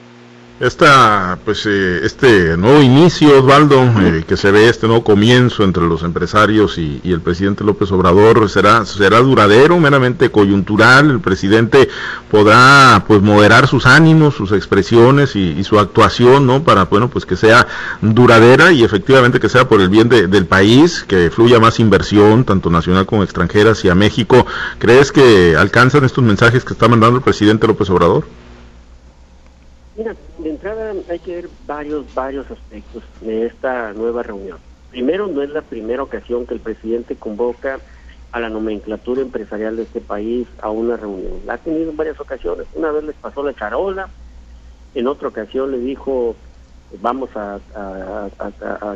esta, 0.62 1.40
pues, 1.44 1.66
eh, 1.66 2.02
este 2.04 2.56
nuevo 2.56 2.80
inicio, 2.82 3.40
Osvaldo, 3.40 3.82
eh, 3.82 4.24
que 4.28 4.36
se 4.36 4.52
ve 4.52 4.68
este 4.68 4.86
nuevo 4.86 5.02
comienzo 5.02 5.64
entre 5.64 5.82
los 5.88 6.04
empresarios 6.04 6.78
y, 6.78 7.00
el 7.02 7.20
presidente 7.20 7.64
López 7.64 7.90
Obrador, 7.90 8.48
será, 8.48 8.86
será 8.86 9.18
duradero, 9.18 9.80
meramente 9.80 10.30
coyuntural. 10.30 11.10
El 11.10 11.20
presidente 11.20 11.88
podrá, 12.30 13.04
pues, 13.08 13.20
moderar 13.22 13.66
sus 13.66 13.86
ánimos, 13.86 14.36
sus 14.36 14.52
expresiones 14.52 15.34
y, 15.34 15.64
su 15.64 15.80
actuación, 15.80 16.46
¿no? 16.46 16.62
Para, 16.62 16.84
bueno, 16.84 17.08
pues, 17.08 17.26
que 17.26 17.34
sea 17.34 17.66
duradera 18.00 18.70
y 18.70 18.84
efectivamente 18.84 19.40
que 19.40 19.48
sea 19.48 19.66
por 19.66 19.80
el 19.80 19.88
bien 19.88 20.08
del 20.08 20.46
país, 20.46 21.04
que 21.08 21.30
fluya 21.30 21.58
más 21.58 21.80
inversión, 21.80 22.44
tanto 22.44 22.70
nacional 22.70 23.04
como 23.04 23.24
extranjera, 23.24 23.72
hacia 23.72 23.96
México. 23.96 24.46
¿Crees 24.78 25.10
que 25.10 25.56
alcanzan 25.58 26.04
estos 26.04 26.22
mensajes 26.22 26.64
que 26.64 26.72
está 26.72 26.86
mandando 26.86 27.16
el 27.16 27.24
presidente 27.24 27.66
López 27.66 27.90
Obrador? 27.90 28.24
Mira, 29.96 30.14
de 30.42 30.50
entrada 30.50 30.92
hay 31.08 31.18
que 31.18 31.36
ver 31.36 31.48
varios, 31.66 32.12
varios 32.14 32.50
aspectos 32.50 33.02
de 33.20 33.46
esta 33.46 33.92
nueva 33.92 34.22
reunión. 34.22 34.58
Primero, 34.90 35.26
no 35.26 35.42
es 35.42 35.50
la 35.50 35.62
primera 35.62 36.02
ocasión 36.02 36.46
que 36.46 36.54
el 36.54 36.60
presidente 36.60 37.16
convoca 37.16 37.80
a 38.32 38.40
la 38.40 38.48
nomenclatura 38.48 39.22
empresarial 39.22 39.76
de 39.76 39.82
este 39.84 40.00
país 40.00 40.46
a 40.60 40.70
una 40.70 40.96
reunión. 40.96 41.40
La 41.46 41.54
ha 41.54 41.58
tenido 41.58 41.90
en 41.90 41.96
varias 41.96 42.18
ocasiones. 42.18 42.66
Una 42.74 42.90
vez 42.90 43.04
les 43.04 43.16
pasó 43.16 43.42
la 43.42 43.54
charola, 43.54 44.08
en 44.94 45.06
otra 45.06 45.28
ocasión 45.28 45.70
le 45.70 45.78
dijo 45.78 46.34
vamos 47.00 47.30
a, 47.34 47.58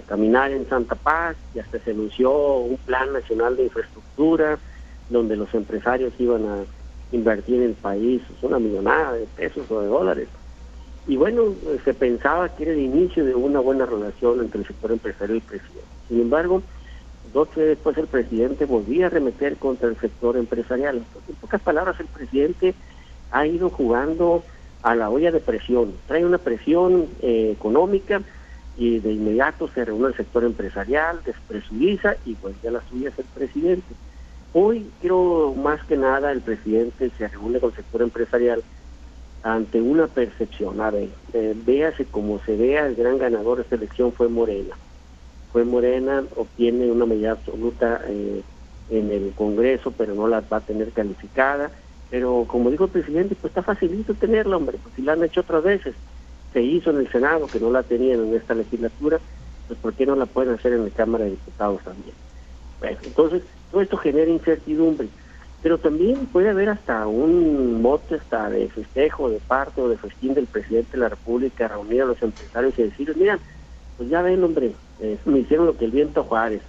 caminar 0.07 0.51
en 0.53 0.69
Santa 0.69 0.95
Paz 0.95 1.37
y 1.55 1.61
hasta 1.61 1.79
se 1.79 1.93
anunció 1.93 2.57
un 2.59 2.77
plan 2.77 3.11
nacional 3.13 3.57
de 3.57 3.65
infraestructura 3.65 4.59
donde 5.09 5.37
los 5.37 5.53
empresarios 5.55 6.13
iban 6.19 6.45
a 6.45 6.65
invertir 7.13 7.57
en 7.57 7.71
el 7.71 7.75
país 7.75 8.21
una 8.43 8.59
millonada 8.59 9.15
de 9.15 9.27
pesos 9.37 9.71
o 9.71 9.81
de 9.81 9.87
dólares 9.87 10.29
y 11.09 11.17
bueno, 11.17 11.55
se 11.85 11.95
pensaba 11.95 12.49
que 12.49 12.65
era 12.65 12.73
el 12.73 12.81
inicio 12.81 13.25
de 13.25 13.35
una 13.35 13.61
buena 13.61 13.87
relación 13.87 14.41
entre 14.41 14.61
el 14.61 14.67
sector 14.67 14.91
empresarial 14.91 15.37
y 15.37 15.41
el 15.41 15.47
presidente. 15.47 15.89
Sin 16.09 16.21
embargo, 16.21 16.63
dos 17.33 17.55
días 17.55 17.69
después 17.69 17.97
el 17.97 18.09
presidente 18.09 18.65
volvía 18.65 19.07
a 19.07 19.11
remeter 19.11 19.57
contra 19.57 19.89
el 19.89 19.97
sector 19.99 20.37
empresarial. 20.37 20.97
en 20.97 21.35
pocas 21.37 21.61
palabras, 21.61 22.01
el 22.01 22.07
presidente 22.07 22.75
ha 23.31 23.47
ido 23.47 23.71
jugando 23.71 24.43
a 24.83 24.95
la 24.97 25.09
olla 25.09 25.31
de 25.31 25.41
presión. 25.41 25.95
Trae 26.09 26.25
una 26.25 26.39
presión 26.39 27.07
eh, 27.23 27.53
económica 27.53 28.23
y 28.77 28.99
de 28.99 29.13
inmediato 29.13 29.69
se 29.69 29.85
reúne 29.85 30.09
el 30.09 30.17
sector 30.17 30.45
empresarial, 30.45 31.21
despresuriza 31.25 32.17
y 32.25 32.35
pues 32.35 32.57
ya 32.63 32.73
la 32.73 32.83
suya 32.89 33.11
es 33.11 33.19
el 33.19 33.25
presidente. 33.27 33.95
Hoy 34.53 34.91
creo 35.01 35.55
más 35.55 35.85
que 35.85 35.97
nada 35.97 36.33
el 36.33 36.41
presidente 36.41 37.11
se 37.17 37.29
reúne 37.29 37.61
con 37.61 37.71
el 37.71 37.77
sector 37.77 38.03
empresarial 38.03 38.63
ante 39.43 39.81
una 39.81 40.07
percepción. 40.07 40.81
A 40.81 40.91
ver, 40.91 41.09
eh, 41.33 41.55
véase 41.65 42.05
como 42.07 42.41
se 42.45 42.57
vea, 42.57 42.87
el 42.87 42.97
gran 42.97 43.19
ganador 43.19 43.59
de 43.59 43.63
esta 43.63 43.77
elección 43.77 44.13
fue 44.13 44.29
Morena. 44.29 44.77
Fue 45.53 45.65
Morena, 45.65 46.25
obtiene 46.37 46.91
una 46.91 47.07
mayoría 47.07 47.33
absoluta 47.33 48.03
eh, 48.09 48.43
en 48.91 49.11
el 49.11 49.33
Congreso, 49.37 49.93
pero 49.97 50.15
no 50.15 50.29
la 50.29 50.41
va 50.41 50.59
a 50.59 50.61
tener 50.61 50.91
calificada. 50.93 51.71
Pero 52.11 52.45
como 52.47 52.71
dijo 52.71 52.85
el 52.85 52.91
presidente, 52.91 53.35
pues 53.35 53.51
está 53.51 53.63
facilito 53.63 54.15
tenerla, 54.15 54.57
hombre, 54.57 54.79
pues 54.83 54.95
si 54.95 55.03
la 55.03 55.13
han 55.13 55.25
hecho 55.25 55.41
otras 55.41 55.63
veces. 55.65 55.95
Se 56.53 56.63
hizo 56.63 56.91
en 56.91 56.99
el 56.99 57.11
Senado, 57.11 57.47
que 57.49 57.61
no 57.61 57.71
la 57.71 57.83
tenían 57.83 58.21
en 58.21 58.35
esta 58.35 58.55
legislatura, 58.55 59.19
pues 59.67 59.79
¿por 59.79 59.93
qué 59.95 60.07
no 60.07 60.17
la 60.17 60.27
pueden 60.27 60.55
hacer 60.55 60.73
en 60.73 60.85
la 60.85 60.91
Cámara 60.91 61.25
de 61.25 61.31
Diputados 61.31 61.83
también? 61.83 62.15
Bueno, 62.81 62.99
entonces, 63.03 63.43
todo 63.71 63.81
esto 63.81 63.97
genera 63.97 64.31
incertidumbre 64.31 65.09
pero 65.67 65.79
también 65.79 66.27
puede 66.27 66.51
haber 66.51 66.69
hasta 66.69 67.09
un 67.09 67.83
mote 67.83 68.15
hasta 68.15 68.49
de 68.51 68.69
festejo, 68.69 69.29
de 69.29 69.41
parte 69.41 69.81
o 69.81 69.89
de 69.89 69.97
festín 69.97 70.33
del 70.33 70.47
presidente 70.47 70.93
de 70.93 70.99
la 70.99 71.09
República 71.09 71.67
reunir 71.67 72.03
a 72.03 72.05
los 72.05 72.23
empresarios 72.23 72.79
y 72.79 72.85
decirles, 72.85 73.17
miren, 73.17 73.39
pues 73.97 74.09
ya 74.09 74.23
ven, 74.23 74.45
hombre, 74.45 74.75
eh, 75.01 75.19
me 75.25 75.41
hicieron 75.41 75.67
lo 75.67 75.77
que 75.77 75.87
el 75.87 75.91
viento 75.91 76.23
Juárez, 76.23 76.63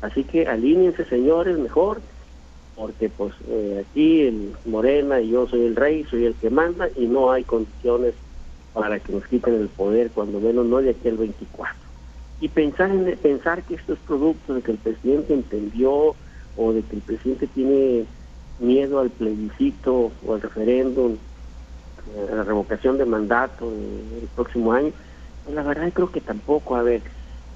así 0.00 0.24
que 0.24 0.48
alíñense 0.48 1.04
señores 1.04 1.56
mejor, 1.56 2.00
porque 2.74 3.08
pues 3.10 3.32
eh, 3.46 3.84
aquí 3.88 4.22
el 4.22 4.56
Morena 4.64 5.20
y 5.20 5.30
yo 5.30 5.46
soy 5.46 5.64
el 5.64 5.76
rey, 5.76 6.02
soy 6.10 6.26
el 6.26 6.34
que 6.34 6.50
manda 6.50 6.88
y 6.96 7.06
no 7.06 7.30
hay 7.30 7.44
condiciones 7.44 8.14
para 8.74 8.98
que 8.98 9.12
nos 9.12 9.24
quiten 9.28 9.54
el 9.54 9.68
poder, 9.68 10.10
cuando 10.10 10.40
menos 10.40 10.66
no 10.66 10.78
de 10.78 10.90
aquí 10.90 11.08
al 11.08 11.16
24. 11.16 11.76
Y 12.40 12.48
pensar, 12.48 12.90
en, 12.90 13.16
pensar 13.18 13.62
que 13.62 13.76
esto 13.76 13.92
es 13.92 14.00
producto 14.00 14.54
de 14.54 14.62
que 14.62 14.72
el 14.72 14.78
presidente 14.78 15.32
entendió 15.32 16.16
o 16.56 16.72
de 16.72 16.82
que 16.82 16.96
el 16.96 17.02
presidente 17.02 17.46
tiene 17.46 18.04
miedo 18.62 19.00
al 19.00 19.10
plebiscito 19.10 20.12
o 20.26 20.34
al 20.34 20.40
referéndum, 20.40 21.16
a 22.30 22.34
la 22.34 22.44
revocación 22.44 22.98
de 22.98 23.04
mandato 23.04 23.70
el 23.70 24.28
próximo 24.34 24.72
año, 24.72 24.92
pues 25.44 25.54
la 25.54 25.62
verdad 25.62 25.92
creo 25.92 26.10
que 26.10 26.20
tampoco, 26.20 26.76
a 26.76 26.82
ver, 26.82 27.02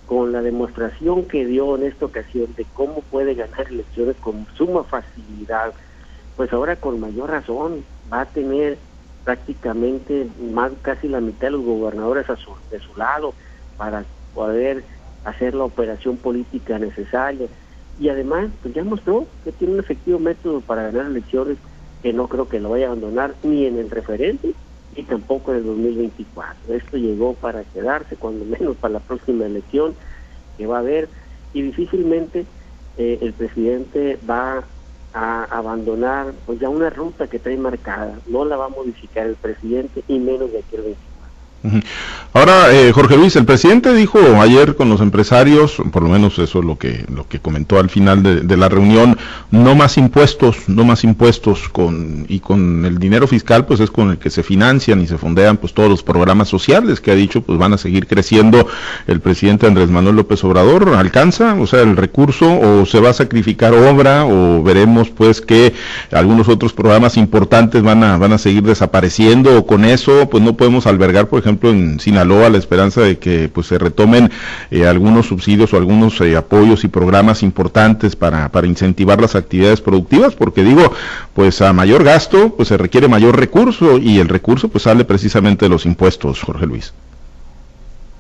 con 0.07 0.33
la 0.33 0.43
demostración 0.43 1.25
que 1.25 1.45
dio 1.45 1.77
en 1.77 1.85
esta 1.85 2.07
ocasión 2.07 2.55
de 2.57 2.65
cómo 2.75 3.03
puede 3.03 3.35
ganar 3.35 3.67
elecciones 3.69 4.17
con 4.17 4.47
suma 4.57 4.85
facilidad, 4.85 5.73
pues 6.37 6.53
ahora 6.53 6.77
con 6.77 7.01
mayor 7.01 7.31
razón 7.31 7.85
va 8.13 8.21
a 8.21 8.27
tener 8.27 8.79
prácticamente 9.25 10.29
más 10.53 10.71
casi 10.83 11.09
la 11.09 11.21
mitad 11.21 11.49
de 11.49 11.53
los 11.53 11.65
gobernadores 11.65 12.31
a 12.31 12.37
su, 12.37 12.53
de 12.71 12.79
su 12.79 12.97
lado 12.97 13.35
para 13.77 14.05
poder 14.35 14.85
hacer 15.25 15.55
la 15.55 15.65
operación 15.65 16.17
política 16.17 16.79
necesaria 16.79 17.49
y 17.99 18.09
además 18.09 18.51
pues 18.63 18.75
ya 18.75 18.85
mostró 18.85 19.27
que 19.45 19.53
tiene 19.53 19.75
un 19.75 19.81
efectivo 19.81 20.19
método 20.19 20.61
para 20.61 20.85
ganar 20.85 21.07
elecciones 21.07 21.59
que 22.03 22.13
no 22.13 22.29
creo 22.29 22.49
que 22.49 22.61
lo 22.61 22.71
vaya 22.71 22.87
a 22.87 22.89
abandonar 22.89 23.35
ni 23.43 23.67
en 23.67 23.79
el 23.79 23.91
referente 23.91 24.55
y 24.95 25.03
tampoco 25.05 25.53
en 25.53 25.59
el 25.59 25.65
2024. 25.65 26.75
Esto 26.75 26.97
llegó 26.97 27.35
para 27.35 27.65
quedarse, 27.65 28.17
cuando 28.17 28.45
menos 28.45 28.77
para 28.77 28.95
la 28.95 29.01
próxima 29.01 29.47
elección 29.47 29.95
que 30.57 30.67
va 30.67 30.77
a 30.77 30.81
haber 30.81 31.09
y 31.53 31.63
difícilmente 31.63 32.47
eh, 32.97 33.19
el 33.21 33.33
presidente 33.33 34.19
va 34.29 34.65
a 35.13 35.45
abandonar 35.45 36.35
pues 36.45 36.59
ya 36.61 36.69
una 36.69 36.91
ruta 36.91 37.27
que 37.27 37.39
trae 37.39 37.57
marcada, 37.57 38.21
no 38.27 38.45
la 38.45 38.57
va 38.57 38.67
a 38.67 38.71
modificar 38.71 39.27
el 39.27 39.37
presidente 39.37 40.05
y 40.07 40.19
menos 40.19 40.53
de 40.53 40.59
aquí 40.59 40.77
al 40.77 40.83
24. 40.83 41.16
Ahora, 42.37 42.71
eh, 42.71 42.93
Jorge 42.93 43.17
Luis, 43.17 43.35
el 43.37 43.47
presidente 43.47 43.95
dijo 43.95 44.19
ayer 44.43 44.77
con 44.77 44.91
los 44.91 45.01
empresarios, 45.01 45.77
por 45.91 46.03
lo 46.03 46.11
menos 46.11 46.39
eso 46.39 46.59
es 46.59 46.65
lo 46.67 46.77
que, 46.77 47.07
lo 47.11 47.27
que 47.27 47.39
comentó 47.41 47.79
al 47.79 47.89
final 47.89 48.23
de, 48.23 48.57
la 48.59 48.69
reunión, 48.69 49.17
no 49.51 49.75
más 49.75 49.97
impuestos, 49.97 50.69
no 50.69 50.85
más 50.85 51.03
impuestos 51.03 51.71
con, 51.71 52.27
y 52.29 52.41
con 52.41 52.85
el 52.85 52.99
dinero 52.99 53.27
fiscal, 53.27 53.65
pues 53.65 53.81
es 53.81 53.91
con 53.91 54.11
el 54.11 54.19
que 54.19 54.29
se 54.29 54.43
financian 54.43 55.01
y 55.01 55.07
se 55.07 55.17
fondean 55.17 55.57
pues 55.57 55.73
todos 55.73 55.89
los 55.89 56.03
programas 56.03 56.49
sociales 56.49 57.01
que 57.01 57.11
ha 57.11 57.15
dicho, 57.15 57.41
pues 57.41 57.59
van 57.59 57.73
a 57.73 57.79
seguir 57.79 58.07
creciendo. 58.07 58.67
El 59.07 59.21
presidente 59.21 59.67
Andrés 59.67 59.89
Manuel 59.89 60.17
López 60.17 60.45
Obrador, 60.45 60.95
¿alcanza? 60.95 61.55
O 61.55 61.67
sea, 61.67 61.81
el 61.81 61.97
recurso 61.97 62.61
o 62.61 62.85
se 62.85 63.01
va 63.01 63.11
a 63.11 63.15
sacrificar 63.15 63.73
obra 63.73 64.27
o 64.27 64.63
veremos 64.63 65.09
pues 65.09 65.41
que 65.41 65.73
algunos 66.13 66.51
otros 66.51 66.75
programas 66.75 67.17
importantes 67.17 67.83
van 67.83 68.05
a, 68.05 68.19
van 68.19 68.35
a 68.35 68.39
seguir 68.39 68.65
desapareciendo 68.65 69.57
o 69.57 69.67
con 69.67 69.87
eso 69.87 70.29
pues 70.29 70.43
no 70.43 70.55
podemos 70.55 70.87
albergar, 70.87 71.29
por 71.29 71.39
ejemplo, 71.39 71.56
ejemplo, 71.57 71.71
en 71.71 72.01
Sinaloa, 72.01 72.51
la 72.51 72.59
esperanza 72.59 73.01
de 73.01 73.19
que 73.19 73.49
pues 73.53 73.67
se 73.69 73.79
retomen 73.79 74.31
eh, 74.71 74.87
algunos 74.87 75.27
subsidios 75.27 75.73
o 75.73 75.77
algunos 75.77 76.21
eh, 76.21 76.37
apoyos 76.37 76.85
y 76.85 76.89
programas 76.89 77.43
importantes 77.43 78.15
para, 78.15 78.51
para 78.51 78.67
incentivar 78.67 79.21
las 79.21 79.35
actividades 79.35 79.81
productivas, 79.81 80.35
porque 80.35 80.63
digo, 80.63 80.93
pues 81.35 81.63
a 81.63 81.73
mayor 81.73 82.05
gasto, 82.05 82.55
pues 82.55 82.69
se 82.69 82.77
requiere 82.77 83.09
mayor 83.09 83.39
recurso 83.39 83.99
y 83.99 84.19
el 84.19 84.29
recurso 84.29 84.69
pues 84.69 84.85
sale 84.85 85.05
precisamente 85.05 85.65
de 85.65 85.71
los 85.71 85.87
impuestos, 85.87 86.43
Jorge 86.43 86.67
Luis. 86.67 86.93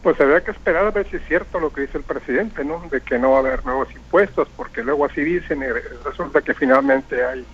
Pues 0.03 0.21
habría 0.21 0.41
que 0.41 0.53
esperar 0.53 0.87
a 0.87 0.91
ver 0.93 1.07
si 1.11 1.17
es 1.17 1.23
cierto 1.27 1.59
lo 1.59 1.73
que 1.73 1.83
dice 1.83 1.99
el 1.99 2.05
presidente, 2.05 2.65
¿no? 2.65 2.83
De 2.91 3.01
que 3.01 3.19
no 3.19 3.33
va 3.33 3.39
a 3.39 3.41
haber 3.41 3.65
nuevos 3.67 3.89
impuestos, 3.93 4.49
porque 4.57 4.83
luego 4.83 5.05
así 5.05 5.21
dicen 5.23 5.63
y 5.63 6.05
resulta 6.05 6.41
que 6.43 6.55
finalmente 6.55 7.25
hay 7.25 7.45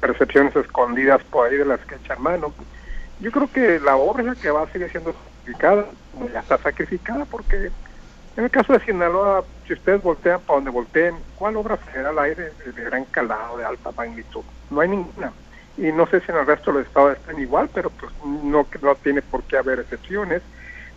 percepciones 0.00 0.54
escondidas 0.54 1.22
por 1.30 1.48
ahí 1.48 1.56
de 1.56 1.64
las 1.64 1.80
que 1.80 1.94
echan 1.94 2.22
mano. 2.22 2.52
Yo 3.20 3.30
creo 3.30 3.50
que 3.50 3.80
la 3.80 3.96
obra 3.96 4.34
que 4.34 4.50
va 4.50 4.62
a 4.62 4.72
seguir 4.72 4.90
siendo 4.90 5.12
sacrificada, 5.12 5.86
ya 6.32 6.40
está 6.40 6.58
sacrificada 6.58 7.24
porque 7.24 7.70
en 8.36 8.44
el 8.44 8.50
caso 8.50 8.72
de 8.72 8.80
Sinaloa, 8.80 9.44
si 9.66 9.74
ustedes 9.74 10.02
voltean 10.02 10.40
para 10.40 10.56
donde 10.56 10.70
volteen, 10.70 11.14
¿cuál 11.36 11.56
obra 11.56 11.76
federal 11.76 12.18
hay 12.18 12.34
de, 12.34 12.50
de 12.50 12.84
gran 12.84 13.04
calado, 13.04 13.56
de 13.56 13.64
alta 13.64 13.92
magnitud? 13.92 14.42
No 14.70 14.80
hay 14.80 14.88
ninguna. 14.88 15.32
Y 15.76 15.92
no 15.92 16.06
sé 16.06 16.20
si 16.20 16.32
en 16.32 16.38
el 16.38 16.46
resto 16.46 16.72
de 16.72 16.78
los 16.78 16.86
estados 16.86 17.16
están 17.16 17.38
igual, 17.38 17.70
pero 17.72 17.90
pues 17.90 18.12
no, 18.24 18.66
no 18.82 18.94
tiene 18.96 19.22
por 19.22 19.44
qué 19.44 19.56
haber 19.56 19.80
excepciones. 19.80 20.42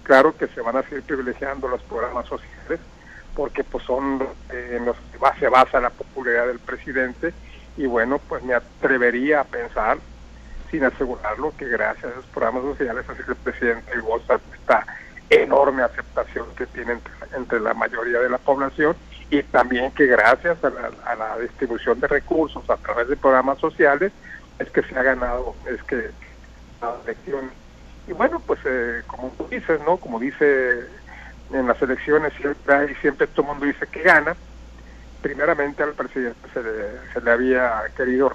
Claro 0.04 0.36
que 0.36 0.48
se 0.48 0.62
van 0.62 0.78
a 0.78 0.84
seguir 0.84 1.04
privilegiando 1.04 1.68
los 1.68 1.82
programas 1.84 2.26
sociales, 2.28 2.80
porque 3.36 3.64
pues 3.64 3.84
son 3.84 4.24
eh, 4.52 4.78
en 4.78 4.86
los 4.86 4.96
que 4.96 5.40
se 5.40 5.50
basa 5.50 5.80
la 5.80 5.92
popularidad 5.92 6.48
del 6.48 6.60
presidente 6.60 7.34
y 7.78 7.86
bueno, 7.86 8.20
pues 8.20 8.44
me 8.44 8.56
atrevería 8.56 9.42
a 9.42 9.44
pensar, 9.44 10.00
sin 10.72 10.84
asegurarlo, 10.84 11.54
que 11.58 11.68
gracias 11.68 12.06
a 12.06 12.10
esos 12.10 12.26
programas 12.28 12.64
sociales, 12.64 13.06
así 13.08 13.24
que 13.24 13.32
el 13.32 13.38
presidente 13.38 14.00
goza 14.00 14.40
esta 14.54 14.86
enorme 15.30 15.84
aceptación 15.84 16.48
que 16.56 16.66
tiene 16.68 16.98
entre, 17.36 17.60
la 17.60 17.74
mayoría 17.74 18.20
de 18.20 18.30
la 18.30 18.38
población 18.38 18.96
y 19.30 19.44
también 19.44 19.92
que 19.92 20.06
gracias 20.06 20.58
a 20.64 20.70
la, 21.16 21.38
distribución 21.40 22.00
de 22.00 22.08
recursos 22.08 22.70
a 22.70 22.78
través 22.78 23.10
de 23.10 23.18
programas 23.18 23.60
sociales 23.60 24.12
es 24.60 24.70
que 24.70 24.82
se 24.84 24.98
ha 24.98 25.04
ganado, 25.04 25.56
es 25.68 25.84
que 25.84 26.10
las 26.82 27.04
elecciones. 27.04 27.52
Y 28.08 28.14
bueno, 28.14 28.42
pues 28.46 28.60
eh, 28.66 29.04
como 29.06 29.30
tú 29.38 29.48
dices, 29.50 29.82
¿no? 29.86 29.98
Como 29.98 30.20
dice 30.20 30.86
en 31.52 31.68
las 31.68 31.82
elecciones 31.82 32.34
siempre 32.34 32.74
hay, 32.74 32.96
siempre 32.96 33.28
todo 33.28 33.44
el 33.44 33.48
mundo 33.50 33.66
dice 33.66 33.86
que 33.88 34.02
gana, 34.02 34.36
primeramente 35.22 35.84
al 35.84 35.94
presidente 35.94 36.40
se 36.54 36.64
le, 36.64 37.12
se 37.14 37.22
le 37.22 37.32
había 37.32 37.84
querido 37.96 38.32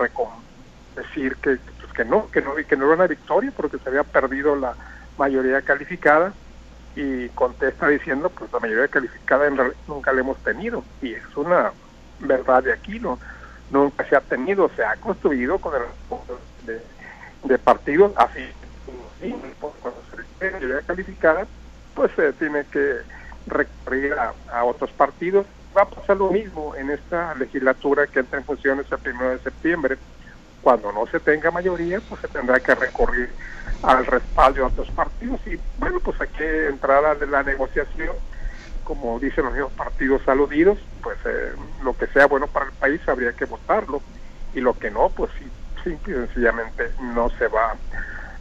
decir 0.97 1.37
que, 1.37 1.59
pues 1.93 1.97
que 1.97 2.05
no, 2.05 2.31
que 2.31 2.41
no, 2.41 2.55
que 2.55 2.77
no 2.77 2.87
era 2.87 2.95
una 2.95 3.07
victoria 3.07 3.53
porque 3.57 3.79
se 3.79 3.89
había 3.89 4.05
perdido 4.05 4.57
la 4.57 4.75
mayoría 5.19 5.63
calificada. 5.63 6.33
Y 6.95 7.29
contesta 7.31 7.89
diciendo 7.89 8.29
pues 8.29 8.53
la 8.53 8.61
mayoría 8.61 8.87
calificada 8.89 9.47
en 9.47 9.59
nunca 9.89 10.13
la 10.13 10.21
hemos 10.21 10.37
tenido. 10.39 10.85
Y 11.01 11.15
es 11.15 11.37
una 11.37 11.73
verdad 12.21 12.63
de 12.63 12.73
aquí 12.73 13.01
no 13.01 13.19
nunca 13.71 14.07
se 14.07 14.15
ha 14.15 14.21
tenido 14.21 14.71
se 14.77 14.85
ha 14.85 14.95
construido 14.97 15.59
con 15.59 15.73
el 15.75 16.67
de, 16.67 16.83
de 17.45 17.59
partidos. 17.59 18.13
Así 18.17 18.47
cuando 19.81 20.03
se 20.11 20.51
la 20.51 20.59
mayoría 20.59 20.83
calificada 20.83 21.47
pues 21.95 22.13
se 22.15 22.33
tiene 22.35 22.65
que 22.67 22.99
recurrir 23.47 24.15
a 24.53 24.65
otros 24.65 24.91
partidos. 24.93 25.47
Va 25.75 25.83
a 25.83 25.89
pasar 25.89 26.19
lo 26.19 26.31
mismo 26.31 26.77
en 26.77 26.91
esta 26.91 27.35
legislatura 27.35 28.07
que 28.07 28.21
entra 28.21 28.39
en 28.39 28.45
funciones 28.45 28.85
el 28.93 28.99
primero 28.99 29.31
de 29.31 29.39
septiembre. 29.39 29.97
Cuando 30.62 30.92
no 30.92 31.07
se 31.07 31.21
tenga 31.21 31.50
mayoría, 31.50 32.00
pues 32.09 32.21
se 32.21 32.28
tendrá 32.28 32.61
que 32.61 32.75
recurrir 32.75 33.31
al 33.83 34.07
respaldo 34.07 34.61
de 34.61 34.66
otros 34.66 34.90
partidos 34.92 35.40
y 35.47 35.59
bueno, 35.78 35.99
pues 36.00 36.21
hay 36.21 36.28
que 36.28 36.69
entrar 36.69 37.04
a 37.04 37.14
la 37.14 37.42
negociación, 37.42 38.14
como 38.85 39.19
dicen 39.19 39.45
los 39.45 39.52
mismos 39.52 39.73
partidos 39.73 40.26
aludidos, 40.28 40.78
pues 41.02 41.19
eh, 41.25 41.52
lo 41.83 41.97
que 41.97 42.07
sea 42.09 42.26
bueno 42.26 42.47
para 42.47 42.66
el 42.66 42.73
país 42.73 43.00
habría 43.09 43.33
que 43.33 43.45
votarlo 43.45 44.00
y 44.54 44.61
lo 44.61 44.78
que 44.78 44.90
no, 44.90 45.09
pues 45.09 45.31
simple 45.83 46.12
y 46.12 46.16
sencillamente 46.26 46.90
no 47.00 47.28
se 47.31 47.49
va 47.49 47.75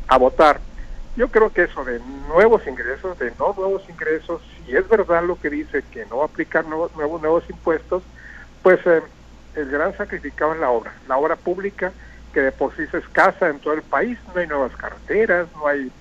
a 0.08 0.18
votar. 0.18 0.60
Yo 1.16 1.30
creo 1.30 1.52
que 1.52 1.64
eso 1.64 1.84
de 1.84 2.00
nuevos 2.28 2.66
ingresos, 2.68 3.18
de 3.18 3.32
no 3.40 3.54
nuevos 3.58 3.84
ingresos, 3.90 4.42
si 4.66 4.76
es 4.76 4.88
verdad 4.88 5.24
lo 5.24 5.40
que 5.40 5.50
dice 5.50 5.84
que 5.92 6.06
no 6.06 6.24
aplicar 6.24 6.66
nuevos, 6.66 6.96
nuevos, 6.96 7.22
nuevos 7.22 7.44
impuestos, 7.50 8.04
pues 8.62 8.80
eh, 8.86 9.02
el 9.56 9.70
gran 9.70 9.98
sacrificado 9.98 10.54
es 10.54 10.60
la 10.60 10.70
obra, 10.70 10.94
la 11.08 11.18
obra 11.18 11.36
pública 11.36 11.92
que 12.32 12.42
de 12.42 12.52
por 12.52 12.76
sí 12.76 12.84
es 12.84 12.94
escasa 12.94 13.50
en 13.50 13.60
todo 13.60 13.74
el 13.74 13.82
país, 13.82 14.18
no 14.34 14.40
hay 14.42 14.48
nuevas 14.48 14.76
carreteras, 14.76 15.48
no 15.56 15.68
hay 15.68 15.92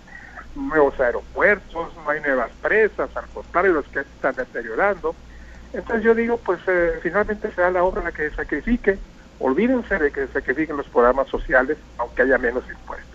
nuevos 0.55 0.99
aeropuertos, 0.99 1.93
no 2.05 2.11
hay 2.11 2.21
nuevas 2.21 2.51
presas, 2.63 3.11
al 3.17 3.27
contrario, 3.27 3.73
los 3.73 3.87
que 3.89 4.01
están 4.01 4.35
deteriorando. 4.35 5.15
Entonces 5.73 6.05
yo 6.05 6.15
digo, 6.15 6.37
pues 6.39 6.61
eh, 6.67 6.99
finalmente 7.03 7.53
será 7.53 7.71
la 7.71 7.85
obra 7.85 8.03
la 8.03 8.13
que 8.13 8.31
sacrifique, 8.31 8.99
olvídense 9.39 9.99
de 9.99 10.11
que 10.11 10.27
sacrifiquen 10.29 10.77
los 10.77 10.89
programas 10.89 11.29
sociales, 11.29 11.79
aunque 11.99 12.23
haya 12.23 12.39
menos 12.39 12.65
impuestos. 12.69 13.10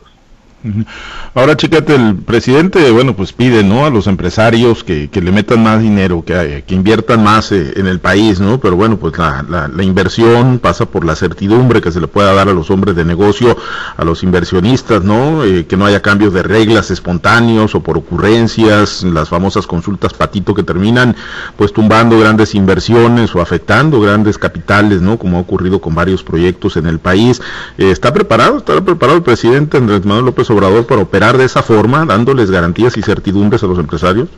Ahora, 1.34 1.56
chécate, 1.56 1.96
el 1.96 2.16
presidente, 2.16 2.92
bueno, 2.92 3.16
pues 3.16 3.34
pide, 3.34 3.64
¿no? 3.64 3.86
A 3.86 3.90
los 3.90 4.08
empresarios 4.08 4.84
que, 4.84 5.10
que 5.10 5.22
le 5.22 5.32
metan 5.32 5.62
más 5.62 5.82
dinero, 5.82 6.24
que, 6.26 6.64
que 6.66 6.76
inviertan 6.76 7.24
más 7.24 7.52
eh, 7.52 7.74
en 7.76 7.88
el 7.88 8.00
país, 8.00 8.40
¿no? 8.40 8.60
Pero 8.60 8.76
bueno, 8.76 8.98
pues 8.98 9.18
la, 9.18 9.44
la, 9.44 9.84
inversión 9.84 10.60
pasa 10.60 10.86
por 10.86 11.06
la 11.06 11.16
certidumbre 11.16 11.82
que 11.82 11.92
se 11.92 12.00
le 12.00 12.08
pueda 12.08 12.34
dar 12.34 12.48
a 12.50 12.54
los 12.54 12.72
hombres 12.72 12.96
de 12.96 13.06
negocio, 13.06 13.58
a 13.98 14.04
los 14.04 14.24
inversionistas, 14.24 15.04
¿no? 15.04 15.44
Eh, 15.44 15.66
que 15.66 15.78
no 15.78 15.86
haya 15.86 16.02
cambios 16.02 16.34
de 16.34 16.44
reglas 16.44 16.90
espontáneos 16.90 17.76
o 17.76 17.82
por 17.82 17.98
ocurrencias, 17.98 19.04
las 19.04 19.30
famosas 19.30 19.68
consultas 19.68 20.14
patito 20.14 20.54
que 20.54 20.64
terminan, 20.64 21.16
pues 21.58 21.74
tumbando 21.74 22.20
grandes 22.20 22.56
inversiones 22.56 23.36
o 23.36 23.42
afectando 23.42 24.00
grandes 24.00 24.38
capitales, 24.38 25.02
¿no? 25.02 25.18
Como 25.18 25.38
ha 25.38 25.42
ocurrido 25.42 25.82
con 25.82 25.94
varios 25.94 26.24
proyectos 26.24 26.78
en 26.78 26.88
el 26.88 27.00
país. 27.00 27.42
Eh, 27.78 27.92
¿Está 27.92 28.14
preparado? 28.14 28.58
¿Está 28.58 28.80
preparado 28.84 29.18
el 29.18 29.24
presidente 29.24 29.78
Andrés 29.78 30.06
Manuel 30.06 30.26
López 30.26 30.50
Obrador 30.50 30.55
para 30.86 31.02
operar 31.02 31.38
de 31.38 31.46
esa 31.46 31.62
forma, 31.62 32.06
dándoles 32.06 32.50
garantías 32.50 32.98
y 32.98 33.02
certidumbres 33.02 33.64
a 33.64 33.68
los 33.68 33.80
empresarios? 33.80 34.30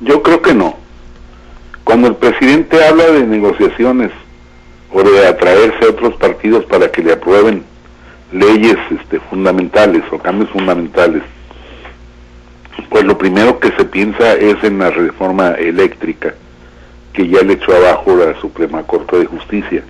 Yo 0.00 0.22
creo 0.22 0.40
que 0.40 0.54
no. 0.54 0.76
Cuando 1.84 2.08
el 2.08 2.16
presidente 2.16 2.84
habla 2.84 3.04
de 3.04 3.26
negociaciones 3.26 4.10
o 4.92 5.02
de 5.02 5.26
atraerse 5.26 5.84
a 5.84 5.90
otros 5.90 6.14
partidos 6.16 6.64
para 6.64 6.90
que 6.90 7.02
le 7.02 7.12
aprueben 7.12 7.64
leyes 8.32 8.76
este, 8.90 9.20
fundamentales 9.20 10.02
o 10.10 10.18
cambios 10.18 10.50
fundamentales, 10.50 11.22
pues 12.88 13.04
lo 13.04 13.16
primero 13.16 13.58
que 13.58 13.70
se 13.72 13.84
piensa 13.84 14.34
es 14.34 14.62
en 14.64 14.78
la 14.78 14.90
reforma 14.90 15.52
eléctrica 15.52 16.34
que 17.12 17.28
ya 17.28 17.42
le 17.42 17.54
echó 17.54 17.74
abajo 17.74 18.16
la 18.16 18.38
Suprema 18.40 18.82
Corte 18.82 19.18
de 19.18 19.26
Justicia. 19.26 19.82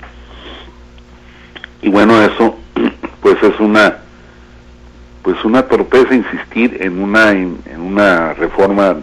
Y 1.83 1.89
bueno, 1.89 2.21
eso 2.23 2.57
pues 3.21 3.43
es 3.43 3.59
una 3.59 3.99
pues 5.27 5.45
una 5.45 5.65
torpeza 5.65 6.15
insistir 6.15 6.79
en 6.81 7.03
una, 7.03 7.33
en, 7.33 7.59
una 7.81 8.33
reforma 8.35 8.99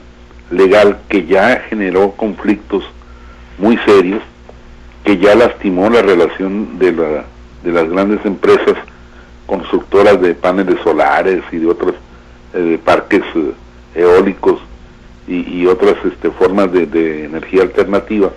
legal 0.51 0.99
que 1.09 1.25
ya 1.25 1.65
generó 1.67 2.11
conflictos 2.11 2.85
muy 3.57 3.77
serios, 3.79 4.21
que 5.03 5.17
ya 5.17 5.35
lastimó 5.35 5.89
la 5.89 6.01
relación 6.01 6.79
de, 6.79 6.93
la, 6.93 7.25
de 7.61 7.71
las 7.73 7.89
grandes 7.89 8.25
empresas 8.25 8.75
constructoras 9.47 10.21
de 10.21 10.33
paneles 10.33 10.79
solares 10.81 11.43
y 11.51 11.57
de 11.57 11.67
otros 11.67 11.95
eh, 12.53 12.79
parques 12.81 13.23
eh, 13.35 13.51
eólicos 13.95 14.61
y, 15.27 15.65
otras 15.65 15.95
este, 16.05 16.31
formas 16.31 16.71
de, 16.71 16.85
de, 16.85 17.25
energía 17.25 17.63
alternativa. 17.63 18.29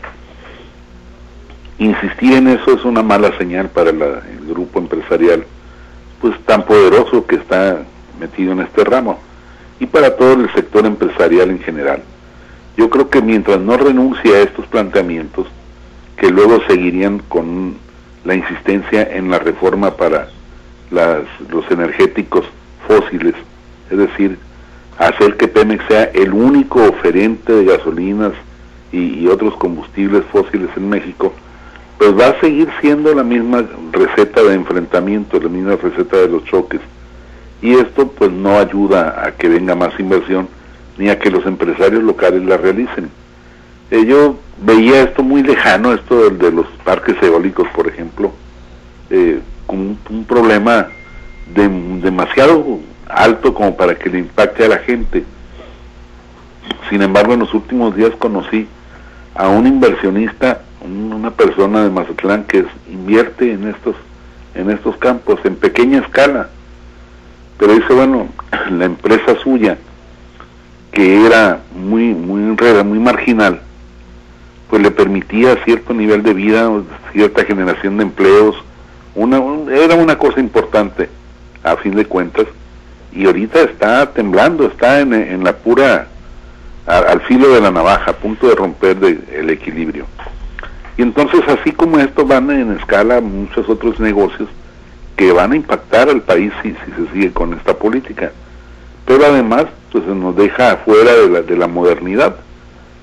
Insistir 1.78 2.32
en 2.32 2.48
eso 2.48 2.72
es 2.72 2.84
una 2.84 3.04
mala 3.04 3.38
señal 3.38 3.68
para 3.68 3.90
el 3.90 4.22
grupo 4.48 4.80
empresarial 4.80 5.46
pues 6.20 6.38
tan 6.44 6.64
poderoso 6.64 7.26
que 7.26 7.36
está 7.36 7.82
metido 8.18 8.52
en 8.52 8.60
este 8.60 8.84
ramo 8.84 9.18
y 9.78 9.86
para 9.86 10.16
todo 10.16 10.34
el 10.34 10.52
sector 10.54 10.86
empresarial 10.86 11.50
en 11.50 11.60
general. 11.60 12.02
Yo 12.76 12.90
creo 12.90 13.08
que 13.08 13.22
mientras 13.22 13.60
no 13.60 13.76
renuncie 13.76 14.34
a 14.34 14.42
estos 14.42 14.66
planteamientos, 14.66 15.46
que 16.16 16.30
luego 16.30 16.60
seguirían 16.66 17.18
con 17.28 17.76
la 18.24 18.34
insistencia 18.34 19.02
en 19.02 19.30
la 19.30 19.38
reforma 19.38 19.96
para 19.96 20.28
las, 20.90 21.22
los 21.50 21.70
energéticos 21.70 22.44
fósiles, 22.86 23.34
es 23.90 23.98
decir, 23.98 24.38
hacer 24.98 25.36
que 25.36 25.48
Pemex 25.48 25.84
sea 25.86 26.04
el 26.04 26.32
único 26.32 26.82
oferente 26.82 27.52
de 27.52 27.64
gasolinas 27.64 28.32
y, 28.92 29.20
y 29.20 29.28
otros 29.28 29.56
combustibles 29.56 30.24
fósiles 30.32 30.70
en 30.76 30.88
México, 30.88 31.34
pues 31.98 32.18
va 32.18 32.28
a 32.28 32.40
seguir 32.40 32.68
siendo 32.80 33.14
la 33.14 33.22
misma 33.22 33.64
receta 33.92 34.42
de 34.42 34.54
enfrentamiento, 34.54 35.40
la 35.40 35.48
misma 35.48 35.76
receta 35.76 36.18
de 36.18 36.28
los 36.28 36.44
choques. 36.44 36.80
Y 37.62 37.74
esto 37.74 38.08
pues 38.08 38.30
no 38.30 38.58
ayuda 38.58 39.24
a 39.24 39.32
que 39.32 39.48
venga 39.48 39.74
más 39.74 39.98
inversión 39.98 40.48
ni 40.98 41.08
a 41.08 41.18
que 41.18 41.30
los 41.30 41.46
empresarios 41.46 42.02
locales 42.02 42.44
la 42.44 42.56
realicen. 42.56 43.10
Eh, 43.90 44.04
yo 44.06 44.36
veía 44.62 45.02
esto 45.02 45.22
muy 45.22 45.42
lejano, 45.42 45.92
esto 45.92 46.30
de, 46.30 46.36
de 46.36 46.52
los 46.52 46.66
parques 46.84 47.16
eólicos, 47.22 47.68
por 47.74 47.86
ejemplo, 47.86 48.32
eh, 49.10 49.40
como 49.66 49.96
un, 50.10 50.24
problema 50.24 50.88
de, 51.54 51.68
demasiado 52.02 52.80
alto 53.08 53.54
como 53.54 53.76
para 53.76 53.94
que 53.94 54.10
le 54.10 54.18
impacte 54.18 54.64
a 54.64 54.68
la 54.68 54.78
gente. 54.78 55.24
Sin 56.90 57.02
embargo, 57.02 57.34
en 57.34 57.40
los 57.40 57.54
últimos 57.54 57.94
días 57.94 58.10
conocí 58.18 58.66
a 59.34 59.48
un 59.48 59.66
inversionista, 59.66 60.62
una 60.86 61.30
persona 61.30 61.84
de 61.84 61.90
Mazatlán 61.90 62.44
que 62.44 62.64
invierte 62.90 63.52
en 63.52 63.68
estos 63.68 63.96
en 64.54 64.70
estos 64.70 64.96
campos 64.96 65.38
en 65.44 65.56
pequeña 65.56 65.98
escala. 65.98 66.48
Pero 67.58 67.74
dice, 67.74 67.92
bueno, 67.92 68.28
la 68.70 68.84
empresa 68.84 69.36
suya 69.42 69.78
que 70.92 71.26
era 71.26 71.60
muy 71.74 72.14
muy 72.14 72.40
muy 72.40 72.98
marginal, 72.98 73.60
pues 74.70 74.82
le 74.82 74.90
permitía 74.90 75.56
cierto 75.64 75.92
nivel 75.92 76.22
de 76.22 76.32
vida, 76.32 76.70
cierta 77.12 77.44
generación 77.44 77.98
de 77.98 78.04
empleos, 78.04 78.56
una, 79.14 79.40
era 79.70 79.94
una 79.94 80.16
cosa 80.16 80.40
importante 80.40 81.10
a 81.62 81.76
fin 81.76 81.94
de 81.94 82.06
cuentas 82.06 82.46
y 83.12 83.26
ahorita 83.26 83.60
está 83.62 84.12
temblando, 84.12 84.66
está 84.66 85.00
en, 85.00 85.42
la 85.42 85.54
pura, 85.54 86.06
al 86.86 87.20
filo 87.22 87.48
de 87.48 87.62
la 87.62 87.70
navaja, 87.70 88.10
a 88.10 88.16
punto 88.16 88.46
de 88.46 88.54
romper 88.54 88.98
el 89.32 89.48
equilibrio. 89.50 90.06
Y 90.96 91.02
entonces 91.02 91.40
así 91.48 91.72
como 91.72 91.98
esto 91.98 92.24
van 92.24 92.50
en 92.50 92.72
escala 92.72 93.20
muchos 93.20 93.68
otros 93.68 94.00
negocios 94.00 94.48
que 95.16 95.32
van 95.32 95.52
a 95.52 95.56
impactar 95.56 96.08
al 96.08 96.22
país 96.22 96.52
si, 96.62 96.72
se 96.72 97.12
sigue 97.12 97.32
con 97.32 97.54
esta 97.54 97.74
política. 97.74 98.32
Pero 99.04 99.24
además 99.24 99.66
pues 99.92 100.04
nos 100.06 100.36
deja 100.36 100.72
afuera 100.72 101.12
de 101.14 101.28
la, 101.28 101.42
de 101.42 101.56
la 101.56 101.66
modernidad. 101.66 102.36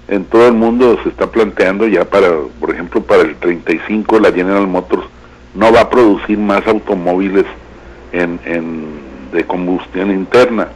En 0.08 0.26
todo 0.26 0.48
el 0.48 0.54
mundo 0.54 1.00
se 1.04 1.10
está 1.10 1.28
planteando 1.28 1.88
ya 1.88 2.06
para, 2.06 2.30
por 2.60 2.72
ejemplo, 2.72 3.02
para 3.02 3.24
el 3.24 3.36
35 3.36 4.20
la 4.20 4.32
General 4.32 4.68
Motors 4.68 5.06
no 5.56 5.72
va 5.72 5.82
a 5.82 5.90
producir 5.90 6.38
más 6.38 6.66
automóviles 6.68 7.46
en, 8.12 8.40
de 9.32 9.44
combustión 9.46 10.12
interna. 10.12 10.68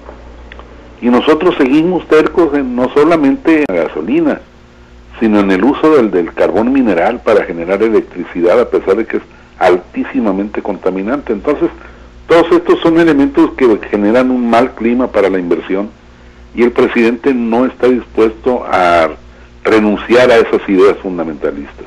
Y 1.01 1.09
nosotros 1.09 1.55
seguimos 1.57 2.07
tercos 2.07 2.53
en 2.55 2.75
no 2.75 2.89
solamente 2.93 3.63
en 3.67 3.75
la 3.75 3.83
gasolina, 3.83 4.41
sino 5.19 5.39
en 5.39 5.51
el 5.51 5.63
uso 5.63 5.95
del, 5.95 6.11
del 6.11 6.33
carbón 6.33 6.71
mineral 6.71 7.21
para 7.21 7.43
generar 7.45 7.81
electricidad, 7.81 8.59
a 8.59 8.69
pesar 8.69 8.97
de 8.97 9.05
que 9.05 9.17
es 9.17 9.23
altísimamente 9.59 10.61
contaminante. 10.61 11.33
Entonces, 11.33 11.69
todos 12.27 12.51
estos 12.51 12.79
son 12.81 12.99
elementos 12.99 13.51
que 13.53 13.79
generan 13.89 14.31
un 14.31 14.49
mal 14.49 14.71
clima 14.75 15.07
para 15.07 15.29
la 15.29 15.39
inversión 15.39 15.89
y 16.53 16.63
el 16.63 16.71
presidente 16.71 17.33
no 17.33 17.65
está 17.65 17.87
dispuesto 17.87 18.65
a 18.69 19.09
renunciar 19.63 20.31
a 20.31 20.37
esas 20.37 20.67
ideas 20.67 20.97
fundamentalistas. 20.97 21.85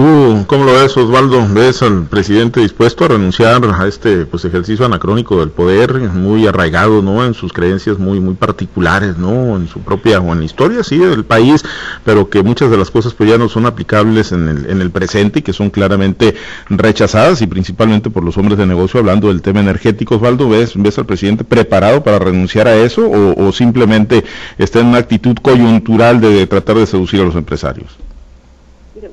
¿Tú 0.00 0.46
cómo 0.46 0.64
lo 0.64 0.72
ves, 0.72 0.96
Osvaldo? 0.96 1.46
¿Ves 1.52 1.82
al 1.82 2.06
presidente 2.06 2.60
dispuesto 2.60 3.04
a 3.04 3.08
renunciar 3.08 3.60
a 3.66 3.86
este 3.86 4.24
pues 4.24 4.46
ejercicio 4.46 4.86
anacrónico 4.86 5.40
del 5.40 5.50
poder, 5.50 5.92
muy 5.92 6.46
arraigado, 6.46 7.02
¿no? 7.02 7.22
En 7.22 7.34
sus 7.34 7.52
creencias 7.52 7.98
muy 7.98 8.18
muy 8.18 8.32
particulares, 8.32 9.18
¿no? 9.18 9.56
En 9.56 9.68
su 9.68 9.80
propia 9.80 10.18
o 10.18 10.32
en 10.32 10.38
la 10.38 10.44
historia, 10.46 10.82
sí, 10.84 10.96
del 10.96 11.26
país, 11.26 11.62
pero 12.02 12.30
que 12.30 12.42
muchas 12.42 12.70
de 12.70 12.78
las 12.78 12.90
cosas 12.90 13.12
pues 13.12 13.28
ya 13.28 13.36
no 13.36 13.50
son 13.50 13.66
aplicables 13.66 14.32
en 14.32 14.48
el, 14.48 14.70
en 14.70 14.80
el 14.80 14.90
presente 14.90 15.40
y 15.40 15.42
que 15.42 15.52
son 15.52 15.68
claramente 15.68 16.34
rechazadas 16.70 17.42
y 17.42 17.46
principalmente 17.46 18.08
por 18.08 18.24
los 18.24 18.38
hombres 18.38 18.56
de 18.56 18.64
negocio 18.64 19.00
hablando 19.00 19.28
del 19.28 19.42
tema 19.42 19.60
energético. 19.60 20.14
Osvaldo, 20.14 20.48
¿ves, 20.48 20.72
ves 20.76 20.96
al 20.96 21.04
presidente 21.04 21.44
preparado 21.44 22.02
para 22.02 22.18
renunciar 22.18 22.68
a 22.68 22.74
eso 22.74 23.02
o 23.06 23.52
simplemente 23.52 24.24
está 24.56 24.80
en 24.80 24.86
una 24.86 24.98
actitud 24.98 25.36
coyuntural 25.42 26.22
de 26.22 26.46
tratar 26.46 26.76
de 26.76 26.86
seducir 26.86 27.20
a 27.20 27.24
los 27.24 27.34
empresarios? 27.34 27.98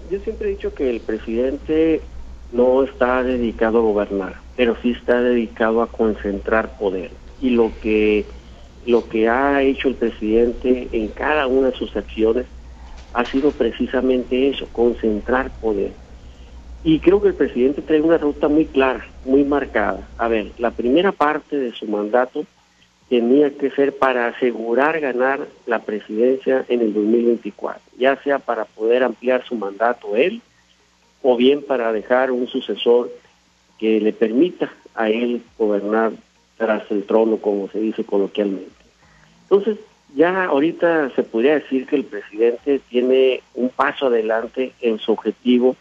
Yo 0.09 0.19
siempre 0.19 0.47
he 0.47 0.51
dicho 0.51 0.73
que 0.73 0.89
el 0.89 0.99
presidente 0.99 2.01
no 2.51 2.83
está 2.83 3.23
dedicado 3.23 3.79
a 3.79 3.81
gobernar, 3.81 4.35
pero 4.55 4.77
sí 4.81 4.91
está 4.91 5.21
dedicado 5.21 5.81
a 5.81 5.87
concentrar 5.87 6.77
poder. 6.77 7.11
Y 7.41 7.51
lo 7.51 7.71
que 7.81 8.25
lo 8.85 9.09
que 9.09 9.27
ha 9.27 9.61
hecho 9.63 9.89
el 9.89 9.95
presidente 9.95 10.87
en 10.93 11.09
cada 11.09 11.45
una 11.47 11.71
de 11.71 11.77
sus 11.77 11.95
acciones 11.97 12.45
ha 13.13 13.25
sido 13.25 13.51
precisamente 13.51 14.49
eso, 14.49 14.67
concentrar 14.71 15.51
poder. 15.59 15.91
Y 16.83 16.99
creo 16.99 17.21
que 17.21 17.29
el 17.29 17.33
presidente 17.33 17.81
trae 17.81 17.99
una 17.99 18.17
ruta 18.17 18.47
muy 18.47 18.65
clara, 18.65 19.05
muy 19.25 19.43
marcada. 19.43 20.07
A 20.17 20.29
ver, 20.29 20.51
la 20.57 20.71
primera 20.71 21.11
parte 21.11 21.57
de 21.57 21.73
su 21.73 21.85
mandato 21.85 22.45
tenía 23.09 23.51
que 23.51 23.69
ser 23.71 23.97
para 23.97 24.27
asegurar 24.27 24.99
ganar 24.99 25.47
la 25.65 25.79
presidencia 25.79 26.65
en 26.67 26.81
el 26.81 26.93
2024, 26.93 27.81
ya 27.97 28.21
sea 28.23 28.39
para 28.39 28.65
poder 28.65 29.03
ampliar 29.03 29.45
su 29.45 29.55
mandato 29.55 30.15
él 30.15 30.41
o 31.21 31.37
bien 31.37 31.61
para 31.61 31.91
dejar 31.93 32.31
un 32.31 32.47
sucesor 32.47 33.11
que 33.79 33.99
le 34.01 34.13
permita 34.13 34.71
a 34.95 35.09
él 35.09 35.41
gobernar 35.57 36.11
tras 36.57 36.89
el 36.91 37.03
trono, 37.03 37.37
como 37.37 37.69
se 37.69 37.79
dice 37.79 38.03
coloquialmente. 38.03 38.71
Entonces, 39.43 39.77
ya 40.15 40.45
ahorita 40.45 41.11
se 41.15 41.23
podría 41.23 41.55
decir 41.55 41.85
que 41.85 41.95
el 41.95 42.03
presidente 42.03 42.81
tiene 42.89 43.41
un 43.53 43.69
paso 43.69 44.07
adelante 44.07 44.73
en 44.81 44.99
su 44.99 45.11
objetivo 45.11 45.75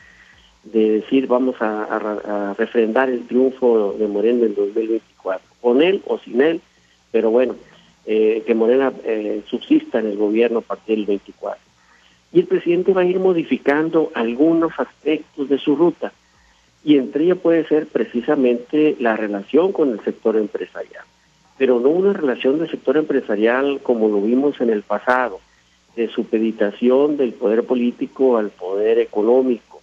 de 0.65 1.01
decir 1.01 1.27
vamos 1.27 1.57
a, 1.61 2.55
refrendar 2.59 3.09
el 3.09 3.27
triunfo 3.27 3.95
de 3.99 4.07
Moreno 4.09 4.45
en 4.45 4.55
2024, 4.55 5.47
con 5.61 5.83
él 5.83 6.03
o 6.07 6.19
sin 6.19 6.41
él, 6.41 6.61
pero 7.17 7.31
bueno, 7.31 7.57
eh, 8.05 8.43
que 8.47 8.55
Morena 8.55 8.93
eh, 9.03 9.41
subsista 9.49 10.01
en 10.01 10.09
el 10.09 10.19
gobierno 10.19 10.59
a 10.59 10.61
partir 10.61 10.99
del 10.99 11.07
24. 11.07 11.59
Y 12.31 12.41
el 12.41 12.47
presidente 12.47 12.93
va 12.93 13.01
a 13.01 13.07
ir 13.07 13.19
modificando 13.19 14.11
algunos 14.13 14.79
aspectos 14.79 15.49
de 15.49 15.57
su 15.57 15.77
ruta, 15.77 16.13
y 16.85 16.99
entre 16.99 17.25
ellos 17.25 17.39
puede 17.39 17.67
ser 17.69 17.87
precisamente 17.87 18.97
la 19.01 19.17
relación 19.17 19.73
con 19.73 19.93
el 19.93 20.01
sector 20.05 20.37
empresarial, 20.37 21.05
pero 21.57 21.81
no 21.81 21.89
una 21.89 22.13
relación 22.13 22.59
del 22.59 22.71
sector 22.71 22.99
empresarial 22.99 23.81
como 23.83 24.11
lo 24.11 24.21
vimos 24.21 24.61
en 24.61 24.69
el 24.69 24.83
pasado, 24.83 25.41
de 25.97 26.09
supeditación 26.09 27.17
del 27.17 27.33
poder 27.33 27.65
político 27.65 28.37
al 28.37 28.51
poder 28.51 28.99
económico. 28.99 29.81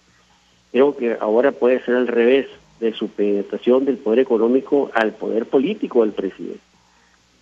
Creo 0.70 0.96
que 0.96 1.16
ahora 1.18 1.50
puede 1.50 1.82
ser 1.82 1.96
al 1.96 2.06
revés, 2.06 2.46
de 2.78 2.92
supeditación 2.92 3.86
del 3.86 3.96
poder 3.96 4.20
económico 4.20 4.92
al 4.94 5.14
poder 5.14 5.46
político 5.46 6.02
del 6.02 6.12
presidente 6.12 6.73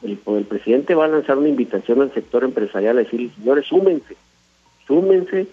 el, 0.02 0.44
presidente 0.44 0.94
va 0.94 1.04
a 1.04 1.08
lanzar 1.08 1.38
una 1.38 1.48
invitación 1.48 2.00
al 2.00 2.12
sector 2.12 2.44
empresarial 2.44 2.98
a 2.98 3.02
decir, 3.02 3.30
señores, 3.36 3.66
súmense, 3.66 4.16
súmense, 4.86 5.46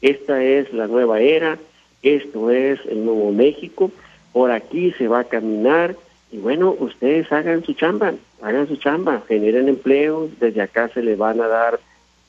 esta 0.00 0.42
es 0.42 0.72
la 0.72 0.86
nueva 0.86 1.20
era, 1.20 1.58
esto 2.02 2.50
es 2.50 2.80
el 2.86 3.04
nuevo 3.04 3.32
México, 3.32 3.90
por 4.32 4.50
aquí 4.50 4.92
se 4.92 5.08
va 5.08 5.20
a 5.20 5.24
caminar 5.24 5.96
y 6.30 6.38
bueno, 6.38 6.74
ustedes 6.78 7.30
hagan 7.32 7.64
su 7.64 7.74
chamba, 7.74 8.14
hagan 8.42 8.68
su 8.68 8.76
chamba, 8.76 9.22
generen 9.26 9.68
empleo, 9.68 10.28
desde 10.40 10.60
acá 10.60 10.88
se 10.88 11.02
le 11.02 11.16
van 11.16 11.40
a 11.40 11.48
dar 11.48 11.80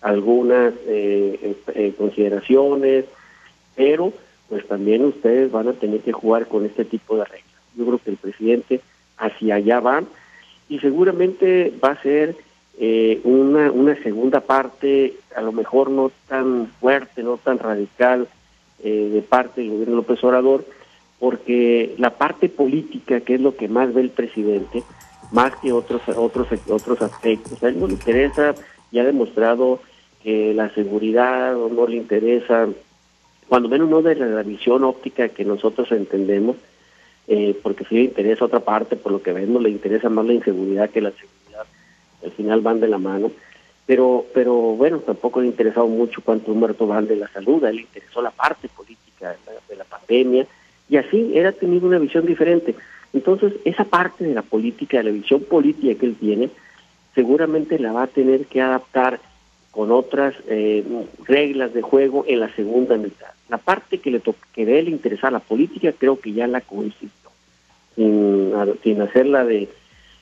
algunas 0.01 0.73
eh, 0.85 1.39
eh, 1.41 1.55
eh, 1.75 1.93
consideraciones, 1.97 3.05
pero 3.75 4.13
pues 4.49 4.65
también 4.67 5.03
ustedes 5.03 5.51
van 5.51 5.67
a 5.67 5.73
tener 5.73 5.99
que 6.01 6.13
jugar 6.13 6.47
con 6.47 6.65
este 6.65 6.85
tipo 6.85 7.17
de 7.17 7.25
reglas. 7.25 7.43
Yo 7.75 7.85
creo 7.85 7.99
que 7.99 8.11
el 8.11 8.17
presidente 8.17 8.81
hacia 9.17 9.55
allá 9.55 9.79
va 9.79 10.03
y 10.69 10.79
seguramente 10.79 11.73
va 11.83 11.91
a 11.91 12.01
ser 12.01 12.35
eh, 12.79 13.21
una, 13.23 13.71
una 13.71 13.95
segunda 14.03 14.41
parte, 14.41 15.15
a 15.35 15.41
lo 15.41 15.51
mejor 15.51 15.89
no 15.89 16.11
tan 16.27 16.67
fuerte, 16.79 17.23
no 17.23 17.37
tan 17.37 17.59
radical 17.59 18.27
eh, 18.83 19.09
de 19.11 19.21
parte 19.21 19.61
del 19.61 19.71
gobierno 19.71 19.95
López 19.95 20.23
Obrador, 20.23 20.65
porque 21.19 21.95
la 21.97 22.11
parte 22.11 22.49
política, 22.49 23.21
que 23.21 23.35
es 23.35 23.41
lo 23.41 23.55
que 23.55 23.67
más 23.67 23.93
ve 23.93 24.01
el 24.01 24.11
presidente, 24.11 24.83
más 25.31 25.55
que 25.57 25.71
otros 25.71 26.01
otros 26.15 26.47
otros 26.69 27.01
aspectos, 27.01 27.61
a 27.63 27.69
él 27.69 27.79
no 27.79 27.87
le 27.87 27.93
interesa 27.93 28.53
y 28.91 28.99
ha 28.99 29.03
demostrado 29.03 29.79
que 30.23 30.53
la 30.53 30.69
seguridad 30.73 31.55
no 31.55 31.87
le 31.87 31.97
interesa, 31.97 32.67
cuando 33.47 33.69
menos 33.69 33.89
no 33.89 34.01
de 34.01 34.15
la 34.15 34.43
visión 34.43 34.83
óptica 34.83 35.29
que 35.29 35.45
nosotros 35.45 35.91
entendemos, 35.91 36.57
eh, 37.27 37.57
porque 37.61 37.83
si 37.85 37.95
le 37.95 38.01
interesa 38.01 38.45
otra 38.45 38.61
parte, 38.61 38.95
por 38.95 39.11
lo 39.11 39.21
que 39.21 39.33
vemos, 39.33 39.61
le 39.61 39.69
interesa 39.69 40.09
más 40.09 40.25
la 40.25 40.33
inseguridad 40.33 40.89
que 40.89 41.01
la 41.01 41.11
seguridad. 41.11 41.65
Al 42.23 42.31
final 42.31 42.61
van 42.61 42.79
de 42.79 42.87
la 42.87 42.97
mano. 42.97 43.31
Pero, 43.85 44.25
pero 44.33 44.53
bueno, 44.53 44.99
tampoco 44.99 45.39
le 45.39 45.47
ha 45.47 45.51
interesado 45.51 45.87
mucho 45.87 46.21
cuántos 46.21 46.53
muertos 46.55 46.87
van 46.87 47.07
de 47.07 47.15
la 47.15 47.29
salud, 47.29 47.63
a 47.63 47.69
él 47.69 47.77
le 47.77 47.81
interesó 47.83 48.21
la 48.21 48.31
parte 48.31 48.67
política 48.67 49.35
de 49.69 49.75
la, 49.77 49.85
pandemia, 49.85 50.45
y 50.89 50.97
así 50.97 51.37
ha 51.39 51.51
tenido 51.53 51.87
una 51.87 51.97
visión 51.97 52.25
diferente. 52.25 52.75
Entonces, 53.13 53.53
esa 53.63 53.85
parte 53.85 54.25
de 54.25 54.33
la 54.33 54.41
política, 54.41 54.97
de 54.97 55.05
la 55.05 55.11
visión 55.11 55.41
política 55.41 55.97
que 55.97 56.05
él 56.05 56.15
tiene, 56.19 56.49
seguramente 57.15 57.79
la 57.79 57.93
va 57.93 58.03
a 58.03 58.07
tener 58.07 58.45
que 58.45 58.61
adaptar 58.61 59.21
con 59.71 59.91
otras 59.91 60.35
eh, 60.47 60.83
reglas 61.25 61.73
de 61.73 61.81
juego 61.81 62.25
en 62.27 62.41
la 62.41 62.53
segunda 62.55 62.97
mitad. 62.97 63.36
La 63.49 63.57
parte 63.57 63.99
que 63.99 64.11
le 64.11 64.21
que 64.53 64.65
debe 64.65 64.83
le 64.83 64.91
interesar 64.91 65.31
la 65.31 65.39
política 65.39 65.93
creo 65.93 66.19
que 66.19 66.33
ya 66.33 66.47
la 66.47 66.61
consistió, 66.61 67.29
sin, 67.95 68.51
sin 68.83 69.01
hacerla 69.01 69.45
de, 69.45 69.69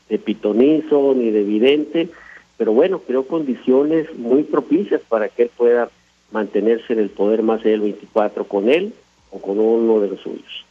de 0.09 0.19
pitonizo 0.19 1.13
ni 1.15 1.31
de 1.31 1.41
evidente, 1.41 2.09
pero 2.57 2.73
bueno, 2.73 2.99
creo 2.99 3.27
condiciones 3.27 4.13
muy 4.15 4.43
propicias 4.43 5.01
para 5.07 5.29
que 5.29 5.43
él 5.43 5.51
pueda 5.55 5.89
mantenerse 6.31 6.93
en 6.93 6.99
el 6.99 7.09
poder 7.09 7.43
más 7.43 7.63
del 7.63 7.81
24 7.81 8.45
con 8.45 8.69
él 8.69 8.93
o 9.31 9.39
con 9.39 9.59
uno 9.59 9.99
de 9.99 10.09
los 10.09 10.21
suyos. 10.21 10.64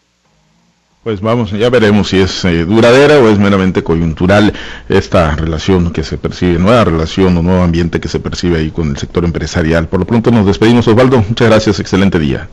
Pues 1.04 1.20
vamos, 1.20 1.50
ya 1.50 1.68
veremos 1.68 2.08
si 2.08 2.18
es 2.18 2.46
eh, 2.46 2.64
duradera 2.64 3.18
o 3.18 3.28
es 3.28 3.38
meramente 3.38 3.84
coyuntural 3.84 4.54
esta 4.88 5.36
relación 5.36 5.92
que 5.92 6.02
se 6.02 6.16
percibe, 6.16 6.58
nueva 6.58 6.82
relación 6.82 7.36
o 7.36 7.42
nuevo 7.42 7.62
ambiente 7.62 8.00
que 8.00 8.08
se 8.08 8.20
percibe 8.20 8.56
ahí 8.56 8.70
con 8.70 8.88
el 8.88 8.96
sector 8.96 9.22
empresarial. 9.26 9.86
Por 9.86 10.00
lo 10.00 10.06
pronto 10.06 10.30
nos 10.30 10.46
despedimos, 10.46 10.88
Osvaldo. 10.88 11.18
Muchas 11.28 11.48
gracias, 11.48 11.78
excelente 11.78 12.18
día. 12.18 12.48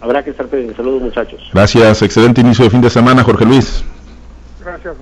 Habrá 0.00 0.24
que 0.24 0.30
estar 0.30 0.48
pendiente. 0.48 0.76
Saludos, 0.76 1.00
muchachos. 1.00 1.48
Gracias, 1.54 2.02
excelente 2.02 2.40
inicio 2.40 2.64
de 2.64 2.70
fin 2.70 2.80
de 2.80 2.90
semana, 2.90 3.22
Jorge 3.22 3.44
Luis. 3.44 3.84
Gracias, 4.60 4.96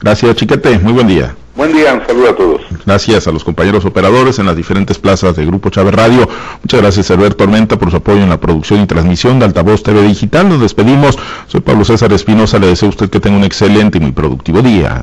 Gracias, 0.00 0.36
Chiquete. 0.36 0.78
Muy 0.78 0.92
buen 0.92 1.06
día. 1.06 1.34
Buen 1.56 1.72
día, 1.74 1.92
un 1.92 2.06
saludo 2.06 2.30
a 2.30 2.36
todos. 2.36 2.62
Gracias 2.86 3.26
a 3.26 3.32
los 3.32 3.44
compañeros 3.44 3.84
operadores 3.84 4.38
en 4.38 4.46
las 4.46 4.56
diferentes 4.56 4.98
plazas 4.98 5.36
de 5.36 5.44
Grupo 5.44 5.68
Chávez 5.68 5.92
Radio. 5.92 6.26
Muchas 6.62 6.80
gracias, 6.80 7.10
Alberto 7.10 7.36
Tormenta, 7.36 7.78
por 7.78 7.90
su 7.90 7.98
apoyo 7.98 8.22
en 8.22 8.30
la 8.30 8.40
producción 8.40 8.80
y 8.80 8.86
transmisión 8.86 9.38
de 9.38 9.44
Altavoz 9.44 9.82
TV 9.82 10.02
Digital. 10.02 10.48
Nos 10.48 10.60
despedimos. 10.60 11.18
Soy 11.48 11.60
Pablo 11.60 11.84
César 11.84 12.12
Espinosa. 12.12 12.58
Le 12.58 12.68
deseo 12.68 12.88
a 12.88 12.90
usted 12.90 13.10
que 13.10 13.20
tenga 13.20 13.36
un 13.36 13.44
excelente 13.44 13.98
y 13.98 14.00
muy 14.00 14.12
productivo 14.12 14.62
día. 14.62 15.02